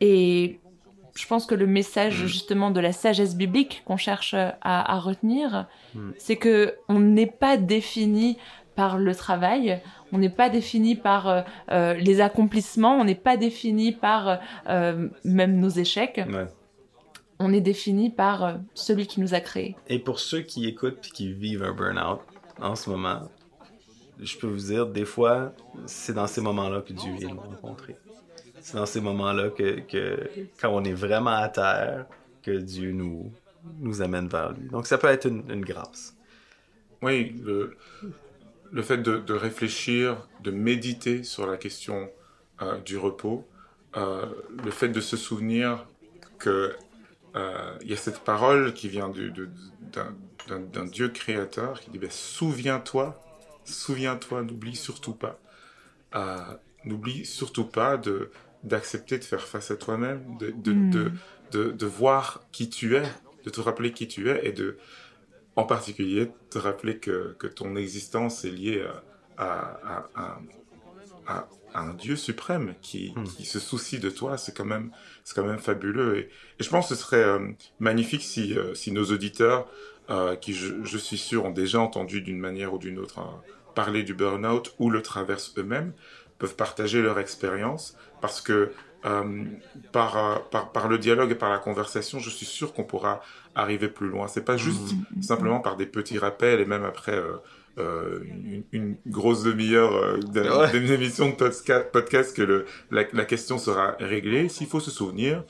Et 0.00 0.60
je 1.14 1.26
pense 1.26 1.46
que 1.46 1.54
le 1.54 1.66
message 1.66 2.22
Mm. 2.22 2.26
justement 2.26 2.70
de 2.70 2.80
la 2.80 2.92
sagesse 2.92 3.36
biblique 3.36 3.82
qu'on 3.84 3.96
cherche 3.96 4.34
à, 4.34 4.56
à 4.62 4.98
retenir, 4.98 5.66
Mm. 5.94 6.10
c'est 6.18 6.36
que 6.36 6.74
on 6.88 6.98
n'est 7.00 7.26
pas 7.30 7.56
défini 7.56 8.36
par 8.74 8.98
le 8.98 9.14
travail, 9.14 9.80
on 10.14 10.18
n'est 10.18 10.30
pas 10.30 10.48
défini 10.48 10.94
par 10.94 11.28
euh, 11.28 11.42
euh, 11.70 11.94
les 11.94 12.20
accomplissements, 12.20 12.96
on 13.00 13.04
n'est 13.04 13.14
pas 13.16 13.36
défini 13.36 13.92
par 13.92 14.40
euh, 14.68 15.08
même 15.24 15.58
nos 15.58 15.68
échecs, 15.68 16.20
Ouais. 16.32 16.46
on 17.40 17.52
est 17.52 17.60
défini 17.60 18.10
par 18.10 18.44
euh, 18.44 18.52
celui 18.74 19.06
qui 19.06 19.20
nous 19.20 19.34
a 19.34 19.40
créés. 19.40 19.76
Et 19.88 19.98
pour 19.98 20.20
ceux 20.20 20.40
qui 20.42 20.66
écoutent 20.66 21.04
et 21.08 21.10
qui 21.10 21.32
vivent 21.32 21.64
un 21.64 21.72
burn-out 21.72 22.20
en 22.60 22.76
ce 22.76 22.88
moment, 22.90 23.28
je 24.20 24.36
peux 24.38 24.46
vous 24.46 24.66
dire, 24.68 24.86
des 24.86 25.04
fois, 25.04 25.52
c'est 25.86 26.14
dans 26.14 26.28
ces 26.28 26.40
moments-là 26.40 26.80
que 26.82 26.92
Dieu 26.92 27.12
vient 27.18 27.30
nous 27.30 27.40
rencontrer. 27.40 27.96
C'est 28.60 28.76
dans 28.76 28.86
ces 28.86 29.00
moments-là 29.00 29.50
que, 29.50 29.80
que, 29.80 30.30
quand 30.60 30.70
on 30.70 30.84
est 30.84 30.92
vraiment 30.94 31.32
à 31.36 31.48
terre, 31.48 32.06
que 32.42 32.52
Dieu 32.52 32.92
nous, 32.92 33.32
nous 33.80 34.00
amène 34.00 34.28
vers 34.28 34.52
lui. 34.52 34.68
Donc 34.70 34.86
ça 34.86 34.96
peut 34.96 35.08
être 35.08 35.26
une, 35.26 35.42
une 35.50 35.64
grâce. 35.64 36.16
Oui, 37.02 37.34
le, 37.44 37.76
le 38.72 38.82
fait 38.82 38.98
de, 38.98 39.18
de 39.18 39.34
réfléchir, 39.34 40.26
de 40.40 40.50
méditer 40.50 41.22
sur 41.22 41.46
la 41.46 41.56
question 41.56 42.10
euh, 42.62 42.78
du 42.80 42.96
repos, 42.98 43.46
euh, 43.96 44.26
le 44.64 44.70
fait 44.70 44.88
de 44.88 45.00
se 45.00 45.16
souvenir 45.16 45.86
que 46.38 46.74
euh, 47.36 47.76
il 47.82 47.90
y 47.90 47.92
a 47.92 47.96
cette 47.96 48.20
parole 48.20 48.74
qui 48.74 48.88
vient 48.88 49.08
du- 49.08 49.30
de- 49.30 49.48
d'un 50.72 50.84
Dieu 50.86 51.08
créateur 51.08 51.80
qui 51.80 51.90
dit 51.90 51.98
ben, 51.98 52.10
souviens-toi, 52.10 53.20
souviens-toi, 53.64 54.42
n'oublie 54.42 54.76
surtout 54.76 55.14
pas, 55.14 55.38
n'oublie 56.84 57.24
surtout 57.24 57.64
pas 57.64 57.96
de 57.96 58.30
d'accepter 58.62 59.18
de 59.18 59.24
faire 59.24 59.42
face 59.46 59.70
à 59.70 59.76
toi-même, 59.76 60.22
de 60.38 60.50
de, 60.50 60.72
Mm. 60.72 60.90
de, 60.90 61.12
de 61.52 61.70
de 61.70 61.86
voir 61.86 62.42
qui 62.52 62.70
tu 62.70 62.96
es, 62.96 63.04
de 63.44 63.50
te 63.50 63.60
rappeler 63.60 63.92
qui 63.92 64.08
tu 64.08 64.30
es 64.30 64.46
et 64.46 64.52
de 64.52 64.78
en 65.56 65.64
particulier 65.64 66.36
te 66.50 66.58
rappeler 66.58 66.98
que, 67.00 67.34
que 67.38 67.46
ton 67.46 67.76
existence 67.76 68.44
est 68.44 68.50
liée 68.50 68.82
à, 68.82 69.04
à, 69.36 69.80
à, 69.82 70.10
à- 70.14 70.40
à- 71.26 71.50
à 71.72 71.80
un 71.82 71.94
Dieu 71.94 72.16
suprême 72.16 72.76
qui, 72.80 73.14
Hmm. 73.16 73.24
qui 73.24 73.44
se 73.44 73.58
soucie 73.60 73.98
de 73.98 74.10
toi, 74.10 74.38
c'est 74.38 74.56
quand 74.56 74.64
même, 74.64 74.92
c'est 75.24 75.34
quand 75.34 75.44
même 75.46 75.58
fabuleux. 75.58 76.18
Et, 76.18 76.20
et 76.60 76.64
je 76.64 76.68
pense 76.70 76.88
que 76.88 76.94
ce 76.94 77.02
serait 77.02 77.24
euh, 77.24 77.50
magnifique 77.78 78.22
si, 78.22 78.56
euh, 78.56 78.74
si 78.74 78.92
nos 78.92 79.04
auditeurs, 79.06 79.68
euh, 80.10 80.36
qui 80.36 80.54
je, 80.54 80.84
je 80.84 80.98
suis 80.98 81.18
sûr 81.18 81.44
ont 81.46 81.50
déjà 81.50 81.80
entendu 81.80 82.20
d'une 82.22 82.38
manière 82.38 82.74
ou 82.74 82.78
d'une 82.78 82.98
autre 82.98 83.18
hein, 83.20 83.44
parler 83.74 84.02
du 84.04 84.14
burn-out 84.14 84.74
ou 84.78 84.90
le 84.90 85.02
traversent 85.02 85.52
eux-mêmes, 85.58 85.94
peuvent 86.38 86.56
partager 86.56 87.02
leur 87.02 87.18
expérience 87.18 87.96
parce 88.20 88.40
que 88.40 88.72
euh, 89.06 89.44
par, 89.92 90.16
euh, 90.16 90.36
par, 90.50 90.72
par 90.72 90.88
le 90.88 90.98
dialogue 90.98 91.30
et 91.30 91.34
par 91.34 91.50
la 91.50 91.58
conversation, 91.58 92.18
je 92.20 92.30
suis 92.30 92.46
sûr 92.46 92.72
qu'on 92.72 92.84
pourra 92.84 93.20
arriver 93.54 93.88
plus 93.88 94.08
loin. 94.08 94.28
C'est 94.28 94.44
pas 94.44 94.56
juste 94.56 94.94
Mm. 95.16 95.22
simplement 95.22 95.60
par 95.60 95.76
des 95.76 95.86
petits 95.86 96.18
rappels 96.18 96.60
et 96.60 96.64
même 96.64 96.84
après 96.84 97.12
euh, 97.16 97.36
euh, 97.78 98.20
une, 98.24 98.62
une 98.72 98.96
grosse 99.06 99.42
demi-heure 99.42 99.94
euh, 99.94 100.20
Ouais. 100.34 100.70
d'une 100.72 100.90
émission 100.90 101.28
de 101.28 101.34
podcast, 101.92 102.34
que 102.36 102.42
le, 102.42 102.66
la, 102.90 103.02
la 103.12 103.24
question 103.24 103.58
sera 103.58 103.96
réglée. 104.00 104.48
S'il 104.48 104.68
faut 104.68 104.80
se 104.80 104.90
souvenir, 104.90 105.42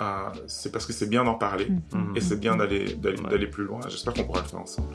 euh, 0.00 0.04
c'est 0.46 0.70
parce 0.72 0.86
que 0.86 0.92
c'est 0.92 1.08
bien 1.08 1.24
d'en 1.24 1.34
parler 1.34 1.68
et 2.14 2.20
c'est 2.20 2.38
bien 2.38 2.56
d'aller 2.56 2.94
d'aller 2.94 3.18
Ouais. 3.20 3.30
d'aller 3.30 3.46
plus 3.46 3.64
loin. 3.64 3.80
J'espère 3.88 4.14
qu'on 4.14 4.24
pourra 4.24 4.42
le 4.42 4.48
faire 4.48 4.60
ensemble. 4.60 4.94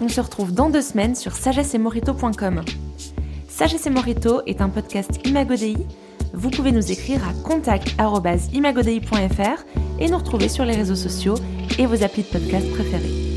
On 0.00 0.08
se 0.08 0.20
retrouve 0.20 0.52
dans 0.52 0.68
deux 0.68 0.82
semaines 0.82 1.14
sur 1.14 1.32
sagessemorito.com. 1.32 2.62
Sagesse 3.62 3.86
et 3.86 3.90
Morito 3.90 4.42
est 4.48 4.60
un 4.60 4.68
podcast 4.68 5.24
Imagodei. 5.24 5.76
Vous 6.32 6.50
pouvez 6.50 6.72
nous 6.72 6.90
écrire 6.90 7.20
à 7.24 7.32
contact.imagodei.fr 7.44 9.64
et 10.00 10.08
nous 10.08 10.18
retrouver 10.18 10.48
sur 10.48 10.64
les 10.64 10.74
réseaux 10.74 10.96
sociaux 10.96 11.36
et 11.78 11.86
vos 11.86 12.02
applis 12.02 12.24
de 12.24 12.26
podcast 12.26 12.68
préférés. 12.72 13.31